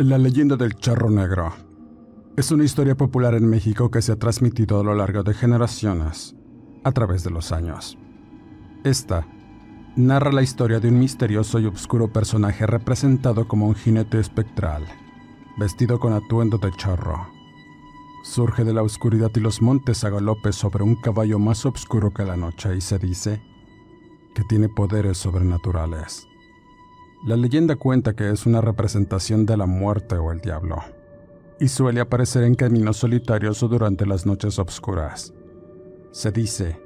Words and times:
La 0.00 0.16
leyenda 0.16 0.56
del 0.56 0.76
charro 0.76 1.10
negro 1.10 1.52
es 2.34 2.50
una 2.50 2.64
historia 2.64 2.96
popular 2.96 3.34
en 3.34 3.46
México 3.46 3.90
que 3.90 4.00
se 4.00 4.12
ha 4.12 4.16
transmitido 4.16 4.80
a 4.80 4.82
lo 4.82 4.94
largo 4.94 5.22
de 5.22 5.34
generaciones, 5.34 6.34
a 6.84 6.92
través 6.92 7.22
de 7.22 7.28
los 7.28 7.52
años. 7.52 7.98
Esta 8.82 9.26
narra 9.96 10.32
la 10.32 10.40
historia 10.40 10.80
de 10.80 10.88
un 10.88 10.98
misterioso 10.98 11.58
y 11.58 11.66
oscuro 11.66 12.10
personaje 12.10 12.66
representado 12.66 13.46
como 13.46 13.68
un 13.68 13.74
jinete 13.74 14.18
espectral, 14.18 14.86
vestido 15.58 16.00
con 16.00 16.14
atuendo 16.14 16.56
de 16.56 16.72
charro. 16.78 17.28
Surge 18.24 18.64
de 18.64 18.72
la 18.72 18.82
oscuridad 18.82 19.30
y 19.34 19.40
los 19.40 19.60
montes 19.60 20.02
a 20.04 20.08
galope 20.08 20.54
sobre 20.54 20.82
un 20.82 20.94
caballo 20.94 21.38
más 21.38 21.66
oscuro 21.66 22.14
que 22.14 22.24
la 22.24 22.38
noche 22.38 22.74
y 22.74 22.80
se 22.80 22.98
dice 22.98 23.42
que 24.34 24.44
tiene 24.44 24.70
poderes 24.70 25.18
sobrenaturales. 25.18 26.29
La 27.22 27.36
leyenda 27.36 27.76
cuenta 27.76 28.14
que 28.14 28.30
es 28.30 28.46
una 28.46 28.62
representación 28.62 29.44
de 29.44 29.54
la 29.58 29.66
muerte 29.66 30.16
o 30.16 30.32
el 30.32 30.40
diablo, 30.40 30.76
y 31.58 31.68
suele 31.68 32.00
aparecer 32.00 32.44
en 32.44 32.54
caminos 32.54 32.96
solitarios 32.96 33.62
o 33.62 33.68
durante 33.68 34.06
las 34.06 34.24
noches 34.24 34.58
oscuras. 34.58 35.34
Se 36.12 36.32
dice 36.32 36.80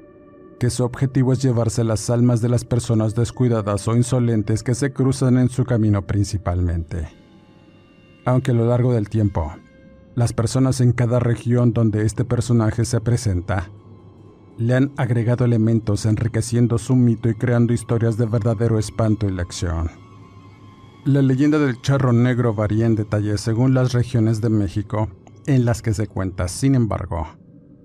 que 0.59 0.69
su 0.69 0.83
objetivo 0.83 1.31
es 1.31 1.41
llevarse 1.41 1.85
las 1.85 2.09
almas 2.09 2.41
de 2.41 2.49
las 2.49 2.65
personas 2.65 3.15
descuidadas 3.15 3.87
o 3.87 3.95
insolentes 3.95 4.61
que 4.61 4.75
se 4.75 4.91
cruzan 4.91 5.37
en 5.37 5.47
su 5.47 5.63
camino 5.63 6.05
principalmente. 6.05 7.07
Aunque 8.25 8.51
a 8.51 8.55
lo 8.55 8.67
largo 8.67 8.91
del 8.91 9.07
tiempo, 9.07 9.53
las 10.15 10.33
personas 10.33 10.81
en 10.81 10.91
cada 10.91 11.19
región 11.19 11.71
donde 11.71 12.05
este 12.05 12.25
personaje 12.25 12.83
se 12.83 12.99
presenta 12.99 13.69
le 14.57 14.75
han 14.75 14.91
agregado 14.97 15.45
elementos 15.45 16.05
enriqueciendo 16.05 16.77
su 16.77 16.97
mito 16.97 17.29
y 17.29 17.35
creando 17.35 17.73
historias 17.73 18.17
de 18.17 18.25
verdadero 18.25 18.77
espanto 18.79 19.27
y 19.27 19.31
lección. 19.31 20.04
La 21.05 21.21
leyenda 21.21 21.59
del 21.59 21.79
charro 21.83 22.13
negro 22.13 22.55
varía 22.55 22.87
en 22.87 22.95
detalle 22.95 23.37
según 23.37 23.75
las 23.75 23.93
regiones 23.93 24.41
de 24.41 24.49
México 24.49 25.07
en 25.45 25.63
las 25.63 25.83
que 25.83 25.93
se 25.93 26.07
cuenta. 26.07 26.47
Sin 26.47 26.73
embargo, 26.73 27.27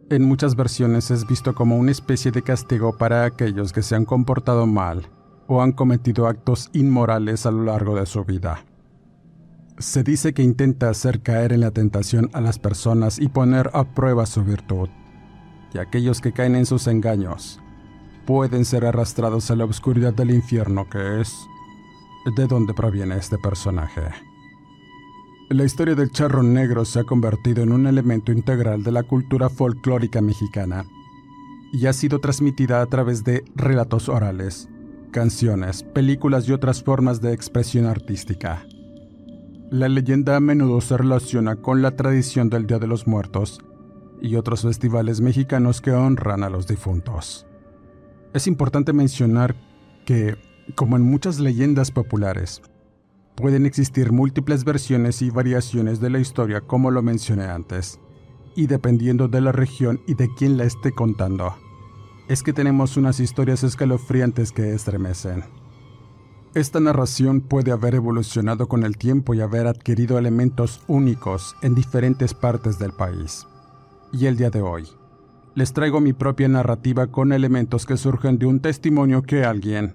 en 0.09 0.25
muchas 0.25 0.57
versiones 0.57 1.11
es 1.11 1.27
visto 1.27 1.55
como 1.55 1.77
una 1.77 1.91
especie 1.91 2.31
de 2.31 2.41
castigo 2.41 2.97
para 2.97 3.27
aquellos 3.27 3.75
que 3.75 3.83
se 3.83 3.95
han 3.95 4.07
comportado 4.07 4.67
mal 4.67 5.11
o 5.49 5.61
han 5.61 5.73
cometido 5.73 6.29
actos 6.29 6.71
inmorales 6.73 7.45
a 7.45 7.51
lo 7.51 7.65
largo 7.65 7.95
de 7.95 8.07
su 8.07 8.25
vida. 8.25 8.65
Se 9.77 10.03
dice 10.03 10.33
que 10.33 10.43
intenta 10.43 10.89
hacer 10.89 11.21
caer 11.21 11.53
en 11.53 11.61
la 11.61 11.73
tentación 11.73 12.31
a 12.33 12.41
las 12.41 12.59
personas 12.59 13.19
y 13.19 13.29
poner 13.29 13.69
a 13.75 13.85
prueba 13.85 14.25
su 14.25 14.45
virtud, 14.45 14.89
y 15.75 15.79
aquellos 15.79 16.23
que 16.23 16.33
caen 16.33 16.57
en 16.57 16.65
sus 16.65 16.87
engaños 16.87 17.61
pueden 18.25 18.65
ser 18.65 18.87
arrastrados 18.87 19.51
a 19.51 19.57
la 19.57 19.67
oscuridad 19.67 20.15
del 20.15 20.31
infierno 20.31 20.89
que 20.89 21.21
es 21.21 21.35
de 22.25 22.47
dónde 22.47 22.75
proviene 22.75 23.17
este 23.17 23.39
personaje. 23.39 24.03
La 25.49 25.65
historia 25.65 25.95
del 25.95 26.13
charro 26.13 26.43
negro 26.43 26.85
se 26.85 27.01
ha 27.01 27.05
convertido 27.05 27.63
en 27.63 27.73
un 27.73 27.87
elemento 27.87 28.31
integral 28.31 28.85
de 28.85 28.93
la 28.93 29.03
cultura 29.03 29.49
folclórica 29.49 30.21
mexicana 30.21 30.85
y 31.73 31.87
ha 31.87 31.93
sido 31.93 32.21
transmitida 32.21 32.83
a 32.83 32.87
través 32.87 33.25
de 33.25 33.45
relatos 33.57 34.09
orales, 34.09 34.69
canciones, 35.11 35.83
películas 35.83 36.49
y 36.49 36.53
otras 36.53 36.83
formas 36.83 37.21
de 37.21 37.33
expresión 37.33 37.87
artística. 37.87 38.65
La 39.71 39.89
leyenda 39.89 40.37
a 40.37 40.41
menudo 40.41 40.81
se 40.81 40.97
relaciona 40.97 41.57
con 41.57 41.83
la 41.83 41.97
tradición 41.97 42.51
del 42.51 42.67
Día 42.67 42.79
de 42.79 42.87
los 42.87 43.07
Muertos 43.07 43.61
y 44.21 44.37
otros 44.37 44.63
festivales 44.63 45.21
mexicanos 45.21 45.81
que 45.81 45.93
honran 45.93 46.45
a 46.45 46.51
los 46.51 46.67
difuntos. 46.67 47.47
Es 48.35 48.47
importante 48.47 48.93
mencionar 48.93 49.55
que 50.05 50.37
como 50.75 50.97
en 50.97 51.03
muchas 51.03 51.39
leyendas 51.39 51.91
populares, 51.91 52.63
pueden 53.35 53.67
existir 53.67 54.13
múltiples 54.13 54.65
versiones 54.65 55.23
y 55.23 55.31
variaciones 55.31 56.01
de 56.01 56.11
la 56.11 56.19
historia 56.19 56.61
como 56.61 56.91
lo 56.91 57.03
mencioné 57.03 57.45
antes, 57.45 57.99
y 58.55 58.67
dependiendo 58.67 59.29
de 59.29 59.41
la 59.41 59.53
región 59.53 60.01
y 60.07 60.15
de 60.15 60.29
quién 60.37 60.57
la 60.57 60.65
esté 60.65 60.93
contando, 60.93 61.55
es 62.29 62.43
que 62.43 62.53
tenemos 62.53 62.97
unas 62.97 63.19
historias 63.21 63.65
escalofriantes 63.65 64.53
que 64.53 64.75
estremecen. 64.75 65.45
Esta 66.55 66.81
narración 66.81 67.41
puede 67.41 67.71
haber 67.71 67.95
evolucionado 67.95 68.67
con 68.67 68.83
el 68.85 68.97
tiempo 68.97 69.35
y 69.35 69.41
haber 69.41 69.69
adquirido 69.69 70.19
elementos 70.19 70.83
únicos 70.89 71.55
en 71.63 71.77
diferentes 71.77 72.35
partes 72.35 72.79
del 72.79 72.93
país. 72.93 73.47
Y 74.13 74.27
el 74.27 74.37
día 74.37 74.51
de 74.51 74.61
hoy, 74.61 74.89
les 75.55 75.73
traigo 75.73 76.01
mi 76.01 76.13
propia 76.13 76.49
narrativa 76.49 77.07
con 77.07 77.33
elementos 77.33 77.87
que 77.87 77.97
surgen 77.97 78.39
de 78.39 78.47
un 78.47 78.61
testimonio 78.61 79.23
que 79.23 79.45
alguien, 79.45 79.95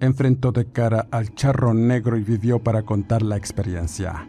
enfrentó 0.00 0.52
de 0.52 0.70
cara 0.70 1.06
al 1.10 1.34
charro 1.34 1.74
negro 1.74 2.16
y 2.16 2.22
vivió 2.22 2.58
para 2.58 2.82
contar 2.82 3.22
la 3.22 3.36
experiencia. 3.36 4.28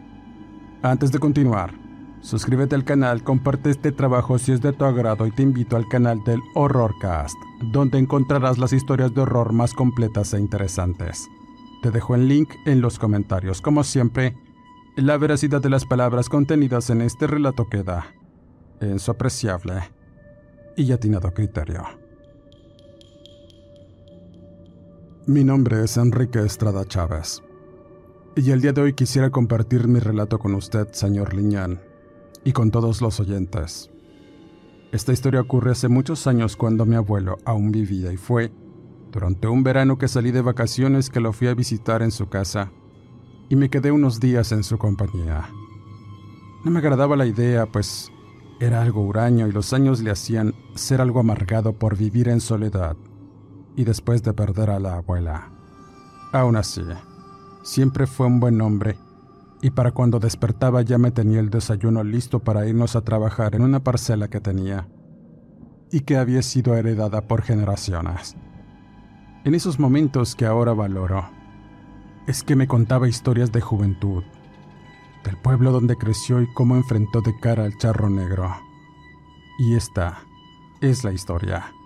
Antes 0.82 1.12
de 1.12 1.18
continuar, 1.18 1.74
suscríbete 2.20 2.74
al 2.74 2.84
canal, 2.84 3.22
comparte 3.22 3.70
este 3.70 3.92
trabajo 3.92 4.38
si 4.38 4.52
es 4.52 4.60
de 4.60 4.72
tu 4.72 4.84
agrado 4.84 5.26
y 5.26 5.30
te 5.30 5.42
invito 5.42 5.76
al 5.76 5.88
canal 5.88 6.22
del 6.24 6.40
Horrorcast, 6.54 7.36
donde 7.72 7.98
encontrarás 7.98 8.58
las 8.58 8.72
historias 8.72 9.14
de 9.14 9.22
horror 9.22 9.52
más 9.52 9.74
completas 9.74 10.34
e 10.34 10.40
interesantes. 10.40 11.28
Te 11.82 11.90
dejo 11.90 12.14
el 12.14 12.28
link 12.28 12.50
en 12.66 12.80
los 12.80 12.98
comentarios. 12.98 13.60
Como 13.60 13.84
siempre, 13.84 14.36
la 14.96 15.16
veracidad 15.16 15.60
de 15.60 15.70
las 15.70 15.84
palabras 15.84 16.28
contenidas 16.28 16.90
en 16.90 17.02
este 17.02 17.26
relato 17.26 17.68
queda 17.68 18.06
en 18.80 18.98
su 18.98 19.10
apreciable 19.10 19.82
y 20.76 20.92
atinado 20.92 21.32
criterio. 21.32 22.07
Mi 25.28 25.44
nombre 25.44 25.84
es 25.84 25.98
Enrique 25.98 26.38
Estrada 26.38 26.86
Chávez. 26.86 27.42
Y 28.34 28.50
el 28.50 28.62
día 28.62 28.72
de 28.72 28.80
hoy 28.80 28.94
quisiera 28.94 29.28
compartir 29.28 29.86
mi 29.86 30.00
relato 30.00 30.38
con 30.38 30.54
usted, 30.54 30.90
señor 30.92 31.34
Liñán, 31.34 31.82
y 32.44 32.52
con 32.52 32.70
todos 32.70 33.02
los 33.02 33.20
oyentes. 33.20 33.90
Esta 34.90 35.12
historia 35.12 35.42
ocurre 35.42 35.72
hace 35.72 35.88
muchos 35.88 36.26
años 36.26 36.56
cuando 36.56 36.86
mi 36.86 36.96
abuelo 36.96 37.36
aún 37.44 37.70
vivía 37.72 38.10
y 38.10 38.16
fue 38.16 38.50
durante 39.12 39.48
un 39.48 39.62
verano 39.62 39.98
que 39.98 40.08
salí 40.08 40.30
de 40.30 40.40
vacaciones 40.40 41.10
que 41.10 41.20
lo 41.20 41.34
fui 41.34 41.48
a 41.48 41.54
visitar 41.54 42.00
en 42.00 42.10
su 42.10 42.30
casa 42.30 42.72
y 43.50 43.56
me 43.56 43.68
quedé 43.68 43.92
unos 43.92 44.20
días 44.20 44.50
en 44.52 44.64
su 44.64 44.78
compañía. 44.78 45.50
No 46.64 46.70
me 46.70 46.78
agradaba 46.78 47.16
la 47.16 47.26
idea, 47.26 47.66
pues 47.66 48.10
era 48.60 48.80
algo 48.80 49.02
huraño 49.02 49.46
y 49.46 49.52
los 49.52 49.74
años 49.74 50.00
le 50.00 50.10
hacían 50.10 50.54
ser 50.74 51.02
algo 51.02 51.20
amargado 51.20 51.74
por 51.74 51.98
vivir 51.98 52.30
en 52.30 52.40
soledad 52.40 52.96
y 53.78 53.84
después 53.84 54.24
de 54.24 54.32
perder 54.32 54.70
a 54.70 54.80
la 54.80 54.96
abuela. 54.96 55.52
Aún 56.32 56.56
así, 56.56 56.82
siempre 57.62 58.08
fue 58.08 58.26
un 58.26 58.40
buen 58.40 58.60
hombre, 58.60 58.98
y 59.62 59.70
para 59.70 59.92
cuando 59.92 60.18
despertaba 60.18 60.82
ya 60.82 60.98
me 60.98 61.12
tenía 61.12 61.38
el 61.38 61.48
desayuno 61.48 62.02
listo 62.02 62.40
para 62.40 62.66
irnos 62.66 62.96
a 62.96 63.02
trabajar 63.02 63.54
en 63.54 63.62
una 63.62 63.84
parcela 63.84 64.26
que 64.26 64.40
tenía, 64.40 64.88
y 65.92 66.00
que 66.00 66.16
había 66.16 66.42
sido 66.42 66.74
heredada 66.74 67.28
por 67.28 67.42
generaciones. 67.42 68.36
En 69.44 69.54
esos 69.54 69.78
momentos 69.78 70.34
que 70.34 70.44
ahora 70.44 70.72
valoro, 70.72 71.30
es 72.26 72.42
que 72.42 72.56
me 72.56 72.66
contaba 72.66 73.08
historias 73.08 73.52
de 73.52 73.60
juventud, 73.60 74.24
del 75.22 75.36
pueblo 75.36 75.70
donde 75.70 75.94
creció 75.94 76.42
y 76.42 76.52
cómo 76.52 76.74
enfrentó 76.74 77.20
de 77.20 77.38
cara 77.38 77.62
al 77.62 77.78
charro 77.78 78.10
negro. 78.10 78.52
Y 79.60 79.76
esta 79.76 80.18
es 80.80 81.04
la 81.04 81.12
historia. 81.12 81.77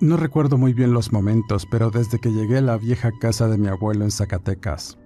No 0.00 0.18
recuerdo 0.18 0.58
muy 0.58 0.74
bien 0.74 0.92
los 0.92 1.10
momentos, 1.10 1.66
pero 1.70 1.90
desde 1.90 2.18
que 2.18 2.30
llegué 2.30 2.58
a 2.58 2.62
la 2.62 2.76
vieja 2.76 3.12
casa 3.18 3.48
de 3.48 3.56
mi 3.56 3.68
abuelo 3.68 4.04
en 4.04 4.10
Zacatecas, 4.10 4.98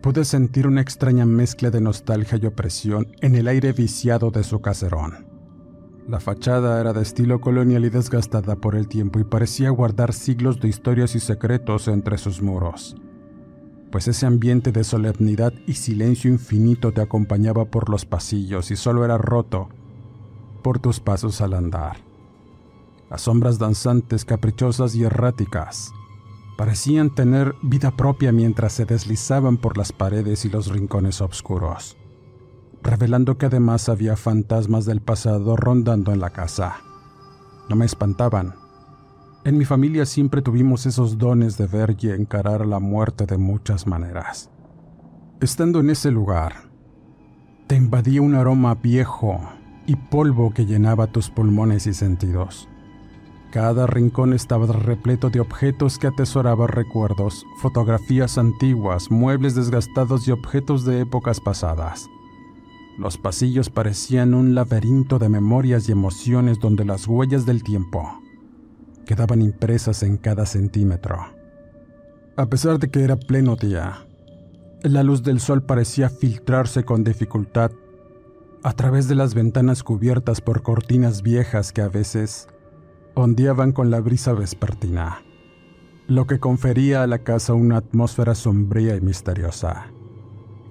pude 0.00 0.24
sentir 0.24 0.66
una 0.66 0.80
extraña 0.80 1.26
mezcla 1.26 1.70
de 1.70 1.82
nostalgia 1.82 2.38
y 2.40 2.46
opresión 2.46 3.08
en 3.20 3.34
el 3.34 3.46
aire 3.46 3.72
viciado 3.72 4.30
de 4.30 4.42
su 4.42 4.60
caserón. 4.62 5.26
La 6.08 6.18
fachada 6.18 6.80
era 6.80 6.94
de 6.94 7.02
estilo 7.02 7.42
colonial 7.42 7.84
y 7.84 7.90
desgastada 7.90 8.56
por 8.56 8.74
el 8.74 8.88
tiempo 8.88 9.18
y 9.18 9.24
parecía 9.24 9.68
guardar 9.68 10.14
siglos 10.14 10.60
de 10.60 10.68
historias 10.68 11.14
y 11.14 11.20
secretos 11.20 11.86
entre 11.86 12.16
sus 12.16 12.40
muros, 12.40 12.96
pues 13.90 14.08
ese 14.08 14.24
ambiente 14.24 14.72
de 14.72 14.84
solemnidad 14.84 15.52
y 15.66 15.74
silencio 15.74 16.30
infinito 16.30 16.92
te 16.92 17.02
acompañaba 17.02 17.66
por 17.66 17.90
los 17.90 18.06
pasillos 18.06 18.70
y 18.70 18.76
solo 18.76 19.04
era 19.04 19.18
roto 19.18 19.68
por 20.62 20.78
tus 20.78 21.00
pasos 21.00 21.42
al 21.42 21.52
andar. 21.52 22.05
Las 23.10 23.22
sombras 23.22 23.58
danzantes, 23.58 24.24
caprichosas 24.24 24.94
y 24.94 25.04
erráticas 25.04 25.92
parecían 26.56 27.14
tener 27.14 27.54
vida 27.62 27.90
propia 27.90 28.32
mientras 28.32 28.72
se 28.72 28.86
deslizaban 28.86 29.58
por 29.58 29.76
las 29.76 29.92
paredes 29.92 30.44
y 30.46 30.48
los 30.48 30.68
rincones 30.68 31.20
oscuros 31.20 31.96
revelando 32.86 33.36
que 33.36 33.46
además 33.46 33.88
había 33.88 34.16
fantasmas 34.16 34.84
del 34.84 35.00
pasado 35.00 35.56
rondando 35.56 36.12
en 36.12 36.20
la 36.20 36.30
casa. 36.30 36.76
No 37.68 37.76
me 37.76 37.84
espantaban. 37.84 38.54
En 39.44 39.58
mi 39.58 39.64
familia 39.64 40.06
siempre 40.06 40.40
tuvimos 40.40 40.86
esos 40.86 41.18
dones 41.18 41.58
de 41.58 41.66
ver 41.66 41.96
y 42.00 42.10
encarar 42.10 42.64
la 42.64 42.78
muerte 42.78 43.26
de 43.26 43.38
muchas 43.38 43.86
maneras. 43.86 44.50
Estando 45.40 45.80
en 45.80 45.90
ese 45.90 46.10
lugar, 46.10 46.70
te 47.66 47.76
invadía 47.76 48.22
un 48.22 48.34
aroma 48.34 48.74
viejo 48.76 49.40
y 49.86 49.96
polvo 49.96 50.52
que 50.52 50.64
llenaba 50.64 51.08
tus 51.08 51.28
pulmones 51.28 51.86
y 51.86 51.94
sentidos. 51.94 52.68
Cada 53.56 53.86
rincón 53.86 54.34
estaba 54.34 54.66
repleto 54.66 55.30
de 55.30 55.40
objetos 55.40 55.98
que 55.98 56.08
atesoraban 56.08 56.68
recuerdos, 56.68 57.46
fotografías 57.56 58.36
antiguas, 58.36 59.10
muebles 59.10 59.54
desgastados 59.54 60.28
y 60.28 60.30
objetos 60.30 60.84
de 60.84 61.00
épocas 61.00 61.40
pasadas. 61.40 62.06
Los 62.98 63.16
pasillos 63.16 63.70
parecían 63.70 64.34
un 64.34 64.54
laberinto 64.54 65.18
de 65.18 65.30
memorias 65.30 65.88
y 65.88 65.92
emociones 65.92 66.60
donde 66.60 66.84
las 66.84 67.08
huellas 67.08 67.46
del 67.46 67.62
tiempo 67.62 68.20
quedaban 69.06 69.40
impresas 69.40 70.02
en 70.02 70.18
cada 70.18 70.44
centímetro. 70.44 71.16
A 72.36 72.44
pesar 72.50 72.78
de 72.78 72.90
que 72.90 73.04
era 73.04 73.16
pleno 73.16 73.56
día, 73.56 74.06
la 74.82 75.02
luz 75.02 75.22
del 75.22 75.40
sol 75.40 75.62
parecía 75.62 76.10
filtrarse 76.10 76.84
con 76.84 77.04
dificultad 77.04 77.70
a 78.62 78.74
través 78.74 79.08
de 79.08 79.14
las 79.14 79.32
ventanas 79.32 79.82
cubiertas 79.82 80.42
por 80.42 80.60
cortinas 80.60 81.22
viejas 81.22 81.72
que 81.72 81.80
a 81.80 81.88
veces 81.88 82.48
ondeaban 83.18 83.72
con 83.72 83.90
la 83.90 83.98
brisa 84.00 84.34
vespertina, 84.34 85.22
lo 86.06 86.26
que 86.26 86.38
confería 86.38 87.02
a 87.02 87.06
la 87.06 87.20
casa 87.20 87.54
una 87.54 87.78
atmósfera 87.78 88.34
sombría 88.34 88.94
y 88.94 89.00
misteriosa. 89.00 89.86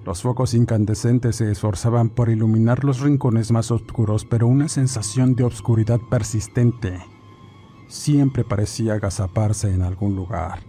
Los 0.04 0.22
focos 0.22 0.54
incandescentes 0.54 1.34
se 1.34 1.50
esforzaban 1.50 2.08
por 2.08 2.28
iluminar 2.28 2.84
los 2.84 3.00
rincones 3.00 3.50
más 3.50 3.72
oscuros, 3.72 4.24
pero 4.24 4.46
una 4.46 4.68
sensación 4.68 5.34
de 5.34 5.42
obscuridad 5.42 5.98
persistente 6.08 7.00
siempre 7.88 8.44
parecía 8.44 8.94
agazaparse 8.94 9.74
en 9.74 9.82
algún 9.82 10.14
lugar. 10.14 10.60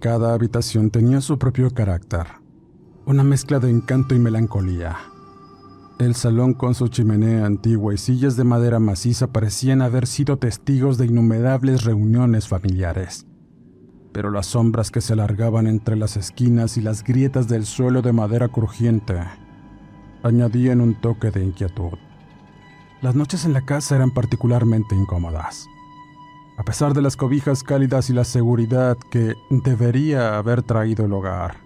Cada 0.00 0.32
habitación 0.32 0.90
tenía 0.90 1.20
su 1.20 1.38
propio 1.38 1.70
carácter, 1.70 2.26
una 3.04 3.22
mezcla 3.22 3.58
de 3.58 3.68
encanto 3.68 4.14
y 4.14 4.18
melancolía. 4.18 5.11
El 5.98 6.14
salón 6.14 6.54
con 6.54 6.74
su 6.74 6.88
chimenea 6.88 7.46
antigua 7.46 7.94
y 7.94 7.98
sillas 7.98 8.36
de 8.36 8.44
madera 8.44 8.78
maciza 8.78 9.28
parecían 9.28 9.82
haber 9.82 10.06
sido 10.06 10.38
testigos 10.38 10.98
de 10.98 11.06
innumerables 11.06 11.84
reuniones 11.84 12.48
familiares 12.48 13.26
pero 14.12 14.30
las 14.30 14.46
sombras 14.46 14.90
que 14.90 15.00
se 15.00 15.14
alargaban 15.14 15.66
entre 15.66 15.96
las 15.96 16.16
esquinas 16.16 16.76
y 16.76 16.82
las 16.82 17.02
grietas 17.02 17.48
del 17.48 17.64
suelo 17.64 18.02
de 18.02 18.12
madera 18.12 18.48
crujiente 18.48 19.18
añadían 20.22 20.80
un 20.80 20.94
toque 20.94 21.30
de 21.30 21.42
inquietud. 21.42 21.98
Las 23.00 23.16
noches 23.16 23.44
en 23.44 23.52
la 23.52 23.62
casa 23.62 23.96
eran 23.96 24.12
particularmente 24.12 24.94
incómodas. 24.94 25.66
A 26.58 26.62
pesar 26.62 26.94
de 26.94 27.02
las 27.02 27.16
cobijas 27.16 27.64
cálidas 27.64 28.10
y 28.10 28.12
la 28.12 28.24
seguridad 28.24 28.96
que 29.10 29.34
debería 29.50 30.36
haber 30.36 30.62
traído 30.62 31.06
el 31.06 31.12
hogar, 31.12 31.56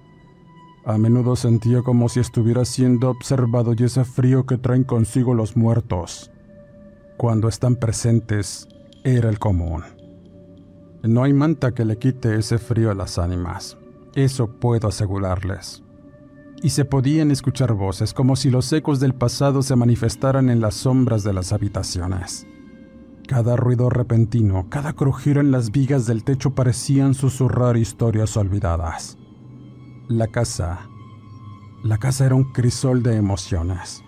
a 0.86 0.98
menudo 0.98 1.34
sentía 1.34 1.82
como 1.82 2.08
si 2.08 2.20
estuviera 2.20 2.64
siendo 2.64 3.10
observado 3.10 3.74
y 3.76 3.82
ese 3.82 4.04
frío 4.04 4.46
que 4.46 4.56
traen 4.56 4.84
consigo 4.84 5.34
los 5.34 5.56
muertos, 5.56 6.30
cuando 7.16 7.48
están 7.48 7.74
presentes, 7.74 8.68
era 9.02 9.28
el 9.28 9.40
común. 9.40 9.82
No 11.02 11.24
hay 11.24 11.32
manta 11.32 11.72
que 11.72 11.84
le 11.84 11.98
quite 11.98 12.36
ese 12.36 12.58
frío 12.58 12.92
a 12.92 12.94
las 12.94 13.18
ánimas, 13.18 13.76
eso 14.14 14.46
puedo 14.60 14.86
asegurarles. 14.86 15.82
Y 16.62 16.70
se 16.70 16.84
podían 16.84 17.32
escuchar 17.32 17.72
voces 17.72 18.14
como 18.14 18.36
si 18.36 18.48
los 18.50 18.72
ecos 18.72 19.00
del 19.00 19.14
pasado 19.14 19.62
se 19.62 19.74
manifestaran 19.74 20.48
en 20.48 20.60
las 20.60 20.74
sombras 20.74 21.24
de 21.24 21.32
las 21.32 21.52
habitaciones. 21.52 22.46
Cada 23.26 23.56
ruido 23.56 23.90
repentino, 23.90 24.68
cada 24.70 24.92
crujir 24.92 25.38
en 25.38 25.50
las 25.50 25.72
vigas 25.72 26.06
del 26.06 26.22
techo 26.22 26.54
parecían 26.54 27.14
susurrar 27.14 27.76
historias 27.76 28.36
olvidadas. 28.36 29.18
La 30.08 30.28
casa. 30.28 30.88
La 31.82 31.98
casa 31.98 32.26
era 32.26 32.36
un 32.36 32.52
crisol 32.52 33.02
de 33.02 33.16
emociones. 33.16 34.04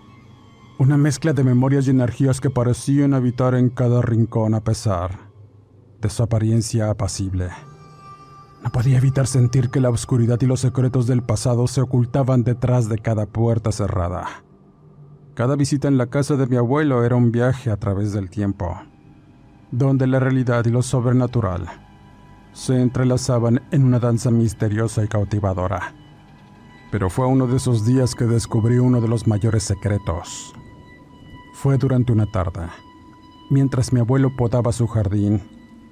Una 0.77 0.95
mezcla 0.95 1.33
de 1.33 1.43
memorias 1.43 1.87
y 1.87 1.89
energías 1.89 2.39
que 2.39 2.49
parecían 2.49 3.13
habitar 3.13 3.53
en 3.53 3.67
cada 3.69 4.01
rincón 4.01 4.53
a 4.53 4.63
pesar 4.63 5.29
de 5.99 6.09
su 6.09 6.23
apariencia 6.23 6.89
apacible. 6.89 7.49
No 8.63 8.71
podía 8.71 8.97
evitar 8.97 9.27
sentir 9.27 9.71
que 9.71 9.81
la 9.81 9.89
oscuridad 9.89 10.39
y 10.41 10.45
los 10.45 10.61
secretos 10.61 11.05
del 11.05 11.21
pasado 11.21 11.67
se 11.67 11.81
ocultaban 11.81 12.45
detrás 12.45 12.87
de 12.87 12.99
cada 12.99 13.25
puerta 13.25 13.73
cerrada. 13.73 14.25
Cada 15.33 15.57
visita 15.57 15.89
en 15.89 15.97
la 15.97 16.05
casa 16.05 16.37
de 16.37 16.47
mi 16.47 16.55
abuelo 16.55 17.03
era 17.03 17.17
un 17.17 17.33
viaje 17.33 17.71
a 17.71 17.75
través 17.75 18.13
del 18.13 18.29
tiempo, 18.29 18.79
donde 19.71 20.07
la 20.07 20.21
realidad 20.21 20.65
y 20.65 20.69
lo 20.69 20.81
sobrenatural 20.81 21.88
se 22.53 22.81
entrelazaban 22.81 23.61
en 23.71 23.83
una 23.83 23.99
danza 23.99 24.31
misteriosa 24.31 25.03
y 25.03 25.07
cautivadora. 25.07 25.93
Pero 26.91 27.09
fue 27.09 27.27
uno 27.27 27.47
de 27.47 27.57
esos 27.57 27.85
días 27.85 28.15
que 28.15 28.25
descubrí 28.25 28.77
uno 28.77 29.01
de 29.01 29.07
los 29.07 29.27
mayores 29.27 29.63
secretos. 29.63 30.53
Fue 31.53 31.77
durante 31.77 32.11
una 32.11 32.25
tarde, 32.25 32.67
mientras 33.49 33.93
mi 33.93 33.99
abuelo 33.99 34.35
podaba 34.35 34.71
su 34.71 34.87
jardín 34.87 35.41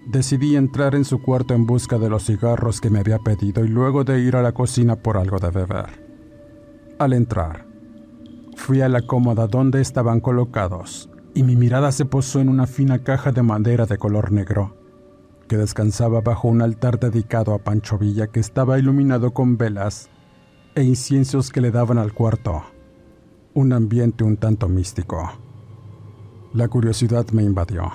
Decidí 0.08 0.56
entrar 0.56 0.96
en 0.96 1.04
su 1.04 1.22
cuarto 1.22 1.54
en 1.54 1.66
busca 1.66 1.98
de 1.98 2.10
los 2.10 2.24
cigarros 2.24 2.80
que 2.80 2.90
me 2.90 3.00
había 3.00 3.20
pedido 3.20 3.66
y 3.66 3.68
luego 3.68 4.06
de 4.06 4.22
ir 4.22 4.38
a 4.38 4.42
la 4.42 4.54
cocina 4.54 4.96
por 4.96 5.18
algo 5.18 5.38
de 5.38 5.50
beber. 5.50 6.08
Al 6.98 7.12
entrar, 7.12 7.68
fui 8.56 8.80
a 8.80 8.88
la 8.88 9.02
cómoda 9.02 9.48
donde 9.48 9.82
estaban 9.82 10.22
colocados 10.22 11.10
y 11.34 11.44
mi 11.44 11.58
mirada 11.58 11.92
se 11.92 12.06
posó 12.06 12.40
en 12.40 12.48
una 12.48 12.68
fina 12.68 13.04
caja 13.04 13.34
de 13.34 13.44
madera 13.44 13.86
de 13.86 13.98
color 13.98 14.32
negro 14.32 14.77
que 15.48 15.58
descansaba 15.58 16.22
bajo 16.22 16.48
un 16.48 16.62
altar 16.62 17.00
dedicado 17.00 17.54
a 17.54 17.60
Pancho 17.60 17.98
Villa 17.98 18.28
que 18.28 18.40
estaba 18.40 18.78
iluminado 18.78 19.34
con 19.34 19.58
velas 19.58 20.10
e 20.76 20.84
inciensos 20.84 21.52
que 21.52 21.62
le 21.62 21.72
daban 21.72 21.98
al 21.98 22.14
cuarto 22.14 22.64
un 23.58 23.74
ambiente 23.74 24.24
un 24.24 24.38
tanto 24.38 24.70
místico. 24.70 25.32
La 26.54 26.68
curiosidad 26.68 27.28
me 27.32 27.42
invadió 27.42 27.92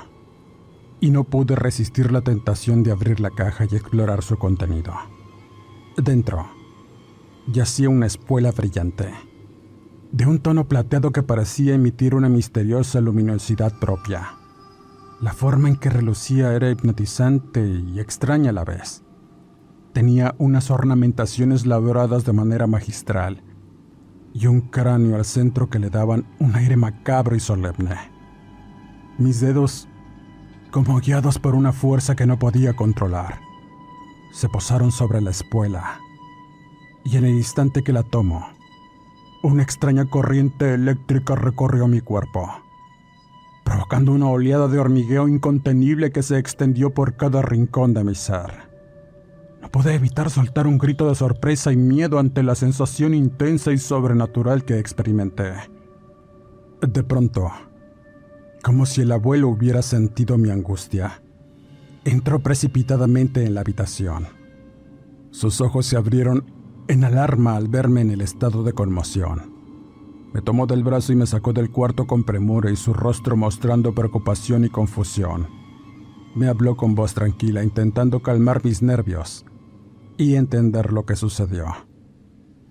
y 1.01 1.11
no 1.11 1.23
pude 1.23 1.55
resistir 1.55 2.11
la 2.11 2.23
tentación 2.23 2.83
de 2.83 2.91
abrir 2.91 3.21
la 3.21 3.31
caja 3.31 3.67
y 3.71 3.77
explorar 3.77 4.25
su 4.25 4.39
contenido. 4.39 4.93
Dentro 5.97 6.49
yacía 7.47 7.89
una 7.89 8.07
espuela 8.07 8.51
brillante, 8.51 9.13
de 10.11 10.27
un 10.27 10.41
tono 10.41 10.67
plateado 10.67 11.13
que 11.13 11.23
parecía 11.23 11.75
emitir 11.75 12.17
una 12.17 12.29
misteriosa 12.29 13.01
luminosidad 13.01 13.79
propia. 13.79 14.42
La 15.23 15.33
forma 15.33 15.69
en 15.69 15.77
que 15.77 15.89
relucía 15.89 16.53
era 16.53 16.69
hipnotizante 16.69 17.65
y 17.65 18.01
extraña 18.01 18.51
a 18.51 18.53
la 18.53 18.65
vez. 18.65 19.05
Tenía 19.93 20.35
unas 20.39 20.69
ornamentaciones 20.69 21.65
labradas 21.65 22.25
de 22.25 22.33
manera 22.33 22.67
magistral 22.67 23.41
y 24.35 24.49
un 24.49 24.63
cráneo 24.63 25.15
al 25.15 25.25
centro 25.25 25.71
que 25.71 25.79
le 25.79 25.91
daban 25.91 26.27
un 26.41 26.57
aire 26.57 26.77
macabro 26.77 27.37
y 27.37 27.41
solemne. 27.41 27.95
Mis 29.17 29.39
dedos 29.39 29.89
como 30.73 30.99
guiados 30.99 31.39
por 31.39 31.55
una 31.55 31.73
fuerza 31.73 32.17
que 32.17 32.27
no 32.27 32.41
podía 32.41 32.75
controlar. 32.75 33.39
Se 34.33 34.49
posaron 34.49 34.91
sobre 34.91 35.21
la 35.21 35.31
espuela, 35.31 36.01
y 37.05 37.17
en 37.17 37.27
el 37.27 37.37
instante 37.37 37.85
que 37.85 37.93
la 37.93 38.03
tomo, 38.03 38.49
una 39.45 39.63
extraña 39.63 40.05
corriente 40.05 40.75
eléctrica 40.75 41.37
recorrió 41.37 41.87
mi 41.87 42.01
cuerpo, 42.01 42.62
provocando 43.65 44.13
una 44.13 44.29
oleada 44.29 44.69
de 44.69 44.79
hormigueo 44.79 45.29
incontenible 45.29 46.13
que 46.13 46.23
se 46.23 46.39
extendió 46.39 46.95
por 46.95 47.17
cada 47.17 47.43
rincón 47.43 47.95
de 47.95 48.05
mi 48.05 48.15
ser. 48.15 48.71
No 49.61 49.71
pude 49.71 49.95
evitar 49.95 50.31
soltar 50.31 50.67
un 50.67 50.79
grito 50.79 51.09
de 51.09 51.15
sorpresa 51.15 51.73
y 51.73 51.77
miedo 51.77 52.19
ante 52.19 52.43
la 52.43 52.55
sensación 52.55 53.15
intensa 53.15 53.73
y 53.73 53.79
sobrenatural 53.79 54.65
que 54.65 54.79
experimenté. 54.79 55.53
De 56.81 57.03
pronto, 57.05 57.53
como 58.63 58.87
si 58.87 59.03
el 59.03 59.13
abuelo 59.13 59.49
hubiera 59.49 59.83
sentido 59.83 60.39
mi 60.39 60.51
angustia. 60.51 61.23
Entró 62.05 62.41
precipitadamente 62.41 63.45
en 63.45 63.55
la 63.55 63.61
habitación. 63.61 64.27
Sus 65.31 65.61
ojos 65.61 65.87
se 65.87 65.97
abrieron 65.97 66.45
en 66.89 67.05
alarma 67.05 67.57
al 67.57 67.69
verme 67.69 68.01
en 68.01 68.11
el 68.11 68.21
estado 68.21 68.63
de 68.63 68.73
conmoción. 68.73 69.52
Me 70.33 70.41
tomó 70.41 70.67
del 70.67 70.83
brazo 70.83 71.13
y 71.13 71.17
me 71.17 71.27
sacó 71.27 71.53
del 71.53 71.71
cuarto 71.71 72.07
con 72.07 72.25
premura 72.25 72.71
y 72.71 72.77
su 72.77 72.95
rostro 72.95 73.37
mostrando 73.37 73.95
preocupación 73.95 74.65
y 74.65 74.71
confusión. 74.71 75.49
Me 76.35 76.49
habló 76.49 76.77
con 76.77 76.95
voz 76.95 77.13
tranquila, 77.13 77.63
intentando 77.63 78.23
calmar 78.23 78.65
mis 78.65 78.83
nervios 78.83 79.45
y 80.17 80.37
entender 80.37 80.93
lo 80.93 81.05
que 81.05 81.17
sucedió. 81.17 81.67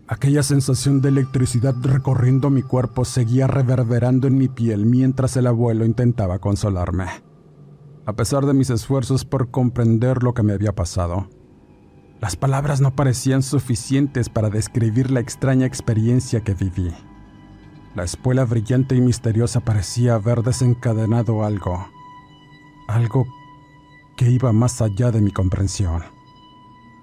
Aquella 0.08 0.44
sensación 0.44 1.02
de 1.02 1.10
electricidad 1.10 1.76
recorriendo 1.82 2.50
mi 2.50 2.64
cuerpo 2.64 3.06
seguía 3.06 3.48
reverberando 3.48 4.28
en 4.28 4.38
mi 4.38 4.50
piel 4.50 4.86
mientras 4.86 5.38
el 5.38 5.48
abuelo 5.48 5.86
intentaba 5.86 6.40
consolarme. 6.40 7.06
A 8.06 8.14
pesar 8.14 8.46
de 8.46 8.54
mis 8.54 8.72
esfuerzos 8.72 9.24
por 9.24 9.52
comprender 9.52 10.24
lo 10.24 10.34
que 10.34 10.44
me 10.44 10.54
había 10.54 10.74
pasado, 10.74 11.30
las 12.20 12.36
palabras 12.36 12.82
no 12.82 12.96
parecían 12.96 13.42
suficientes 13.42 14.30
para 14.30 14.50
describir 14.50 15.12
la 15.12 15.20
extraña 15.22 15.66
experiencia 15.66 16.42
que 16.42 16.56
viví. 16.56 16.92
La 17.94 18.04
espuela 18.04 18.46
brillante 18.46 18.96
y 18.96 19.02
misteriosa 19.02 19.60
parecía 19.60 20.16
haber 20.16 20.44
desencadenado 20.44 21.44
algo, 21.44 21.88
algo 22.88 23.28
que 24.16 24.30
iba 24.30 24.54
más 24.54 24.82
allá 24.82 25.12
de 25.12 25.20
mi 25.20 25.32
comprensión. 25.32 26.04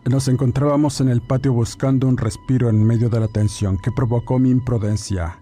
Nos 0.09 0.28
encontrábamos 0.28 1.02
en 1.02 1.11
el 1.11 1.21
patio 1.21 1.52
buscando 1.52 2.09
un 2.09 2.16
respiro 2.16 2.71
en 2.71 2.83
medio 2.83 3.11
de 3.11 3.21
la 3.21 3.28
tensión 3.28 3.76
que 3.76 3.92
provocó 3.92 4.38
mi 4.38 4.49
imprudencia 4.49 5.40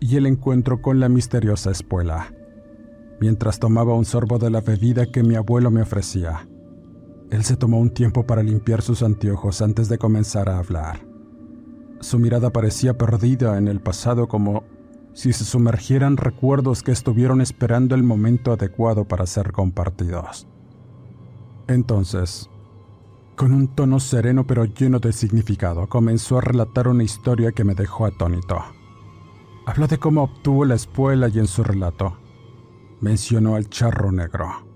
y 0.00 0.16
el 0.16 0.24
encuentro 0.24 0.80
con 0.80 0.98
la 0.98 1.10
misteriosa 1.10 1.70
espuela, 1.70 2.32
mientras 3.20 3.58
tomaba 3.58 3.92
un 3.92 4.06
sorbo 4.06 4.38
de 4.38 4.48
la 4.48 4.62
bebida 4.62 5.04
que 5.04 5.22
mi 5.22 5.34
abuelo 5.34 5.70
me 5.70 5.82
ofrecía. 5.82 6.48
Él 7.30 7.44
se 7.44 7.56
tomó 7.56 7.78
un 7.80 7.90
tiempo 7.90 8.26
para 8.26 8.42
limpiar 8.42 8.80
sus 8.80 9.02
anteojos 9.02 9.60
antes 9.60 9.90
de 9.90 9.98
comenzar 9.98 10.48
a 10.48 10.58
hablar. 10.58 11.00
Su 12.00 12.18
mirada 12.18 12.50
parecía 12.50 12.96
perdida 12.96 13.58
en 13.58 13.68
el 13.68 13.80
pasado 13.80 14.28
como 14.28 14.64
si 15.16 15.32
se 15.32 15.46
sumergieran 15.46 16.18
recuerdos 16.18 16.82
que 16.82 16.92
estuvieron 16.92 17.40
esperando 17.40 17.94
el 17.94 18.02
momento 18.02 18.52
adecuado 18.52 19.06
para 19.06 19.24
ser 19.26 19.50
compartidos. 19.50 20.46
Entonces, 21.68 22.50
con 23.34 23.54
un 23.54 23.68
tono 23.68 23.98
sereno 23.98 24.46
pero 24.46 24.66
lleno 24.66 24.98
de 24.98 25.14
significado, 25.14 25.88
comenzó 25.88 26.36
a 26.36 26.42
relatar 26.42 26.86
una 26.86 27.02
historia 27.02 27.52
que 27.52 27.64
me 27.64 27.74
dejó 27.74 28.04
atónito. 28.04 28.58
Habló 29.64 29.86
de 29.86 29.96
cómo 29.96 30.24
obtuvo 30.24 30.66
la 30.66 30.74
espuela 30.74 31.28
y 31.28 31.38
en 31.38 31.46
su 31.46 31.64
relato 31.64 32.18
mencionó 33.00 33.56
al 33.56 33.70
charro 33.70 34.12
negro. 34.12 34.66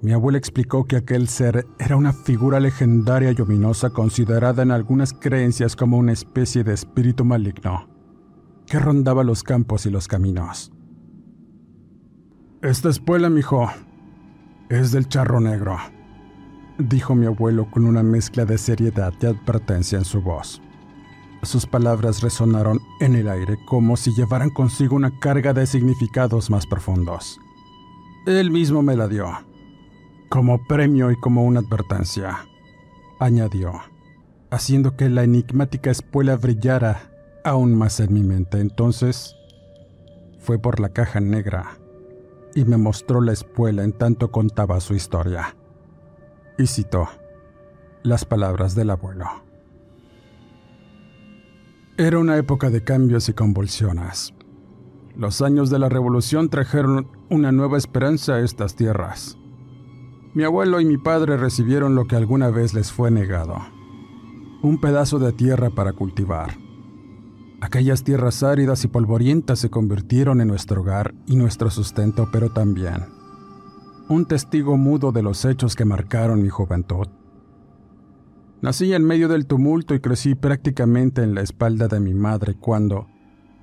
Mi 0.00 0.12
abuela 0.12 0.38
explicó 0.38 0.86
que 0.86 0.96
aquel 0.96 1.28
ser 1.28 1.66
era 1.78 1.96
una 1.96 2.14
figura 2.14 2.60
legendaria 2.60 3.34
y 3.36 3.40
ominosa 3.42 3.90
considerada 3.90 4.62
en 4.62 4.70
algunas 4.70 5.12
creencias 5.12 5.76
como 5.76 5.98
una 5.98 6.12
especie 6.12 6.64
de 6.64 6.72
espíritu 6.72 7.26
maligno 7.26 7.99
que 8.70 8.78
rondaba 8.78 9.24
los 9.24 9.42
campos 9.42 9.84
y 9.84 9.90
los 9.90 10.06
caminos. 10.06 10.70
Esta 12.62 12.88
espuela, 12.88 13.28
mijo, 13.28 13.68
es 14.68 14.92
del 14.92 15.08
charro 15.08 15.40
negro, 15.40 15.76
dijo 16.78 17.16
mi 17.16 17.26
abuelo 17.26 17.68
con 17.68 17.84
una 17.84 18.04
mezcla 18.04 18.44
de 18.44 18.56
seriedad 18.58 19.12
y 19.20 19.26
advertencia 19.26 19.98
en 19.98 20.04
su 20.04 20.22
voz. 20.22 20.62
Sus 21.42 21.66
palabras 21.66 22.22
resonaron 22.22 22.78
en 23.00 23.16
el 23.16 23.28
aire 23.28 23.58
como 23.66 23.96
si 23.96 24.14
llevaran 24.14 24.50
consigo 24.50 24.94
una 24.94 25.18
carga 25.18 25.52
de 25.52 25.66
significados 25.66 26.48
más 26.48 26.64
profundos. 26.64 27.40
Él 28.24 28.52
mismo 28.52 28.82
me 28.82 28.94
la 28.94 29.08
dio, 29.08 29.32
como 30.28 30.64
premio 30.68 31.10
y 31.10 31.16
como 31.16 31.42
una 31.42 31.58
advertencia, 31.58 32.46
añadió, 33.18 33.72
haciendo 34.52 34.96
que 34.96 35.08
la 35.08 35.24
enigmática 35.24 35.90
espuela 35.90 36.36
brillara 36.36 37.09
aún 37.44 37.74
más 37.74 38.00
en 38.00 38.12
mi 38.12 38.22
mente. 38.22 38.60
Entonces 38.60 39.36
fue 40.38 40.58
por 40.58 40.80
la 40.80 40.90
caja 40.90 41.20
negra 41.20 41.78
y 42.54 42.64
me 42.64 42.76
mostró 42.76 43.20
la 43.20 43.32
espuela 43.32 43.84
en 43.84 43.92
tanto 43.92 44.30
contaba 44.30 44.80
su 44.80 44.94
historia. 44.94 45.56
Y 46.58 46.66
citó 46.66 47.08
las 48.02 48.24
palabras 48.24 48.74
del 48.74 48.90
abuelo. 48.90 49.26
Era 51.96 52.18
una 52.18 52.36
época 52.36 52.70
de 52.70 52.82
cambios 52.82 53.28
y 53.28 53.34
convulsiones. 53.34 54.34
Los 55.16 55.42
años 55.42 55.68
de 55.68 55.78
la 55.78 55.88
revolución 55.88 56.48
trajeron 56.48 57.08
una 57.28 57.52
nueva 57.52 57.76
esperanza 57.76 58.34
a 58.34 58.40
estas 58.40 58.74
tierras. 58.74 59.36
Mi 60.32 60.44
abuelo 60.44 60.80
y 60.80 60.86
mi 60.86 60.96
padre 60.96 61.36
recibieron 61.36 61.94
lo 61.94 62.06
que 62.06 62.16
alguna 62.16 62.50
vez 62.50 62.72
les 62.72 62.92
fue 62.92 63.10
negado, 63.10 63.56
un 64.62 64.80
pedazo 64.80 65.18
de 65.18 65.32
tierra 65.32 65.70
para 65.70 65.92
cultivar. 65.92 66.69
Aquellas 67.60 68.04
tierras 68.04 68.42
áridas 68.42 68.84
y 68.84 68.88
polvorientas 68.88 69.58
se 69.58 69.70
convirtieron 69.70 70.40
en 70.40 70.48
nuestro 70.48 70.80
hogar 70.80 71.14
y 71.26 71.36
nuestro 71.36 71.70
sustento, 71.70 72.28
pero 72.32 72.50
también 72.50 73.20
un 74.10 74.26
testigo 74.26 74.76
mudo 74.76 75.12
de 75.12 75.22
los 75.22 75.44
hechos 75.44 75.76
que 75.76 75.84
marcaron 75.84 76.42
mi 76.42 76.48
juventud. 76.48 77.06
Nací 78.60 78.92
en 78.92 79.04
medio 79.04 79.28
del 79.28 79.46
tumulto 79.46 79.94
y 79.94 80.00
crecí 80.00 80.34
prácticamente 80.34 81.22
en 81.22 81.32
la 81.32 81.42
espalda 81.42 81.86
de 81.86 82.00
mi 82.00 82.12
madre 82.12 82.56
cuando 82.56 83.06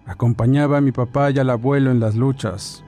acompañaba 0.05 0.77
a 0.77 0.81
mi 0.81 0.93
papá 0.93 1.31
y 1.31 1.39
al 1.39 1.49
abuelo 1.49 1.91
en 1.91 1.99
las 1.99 2.15
luchas, 2.15 2.85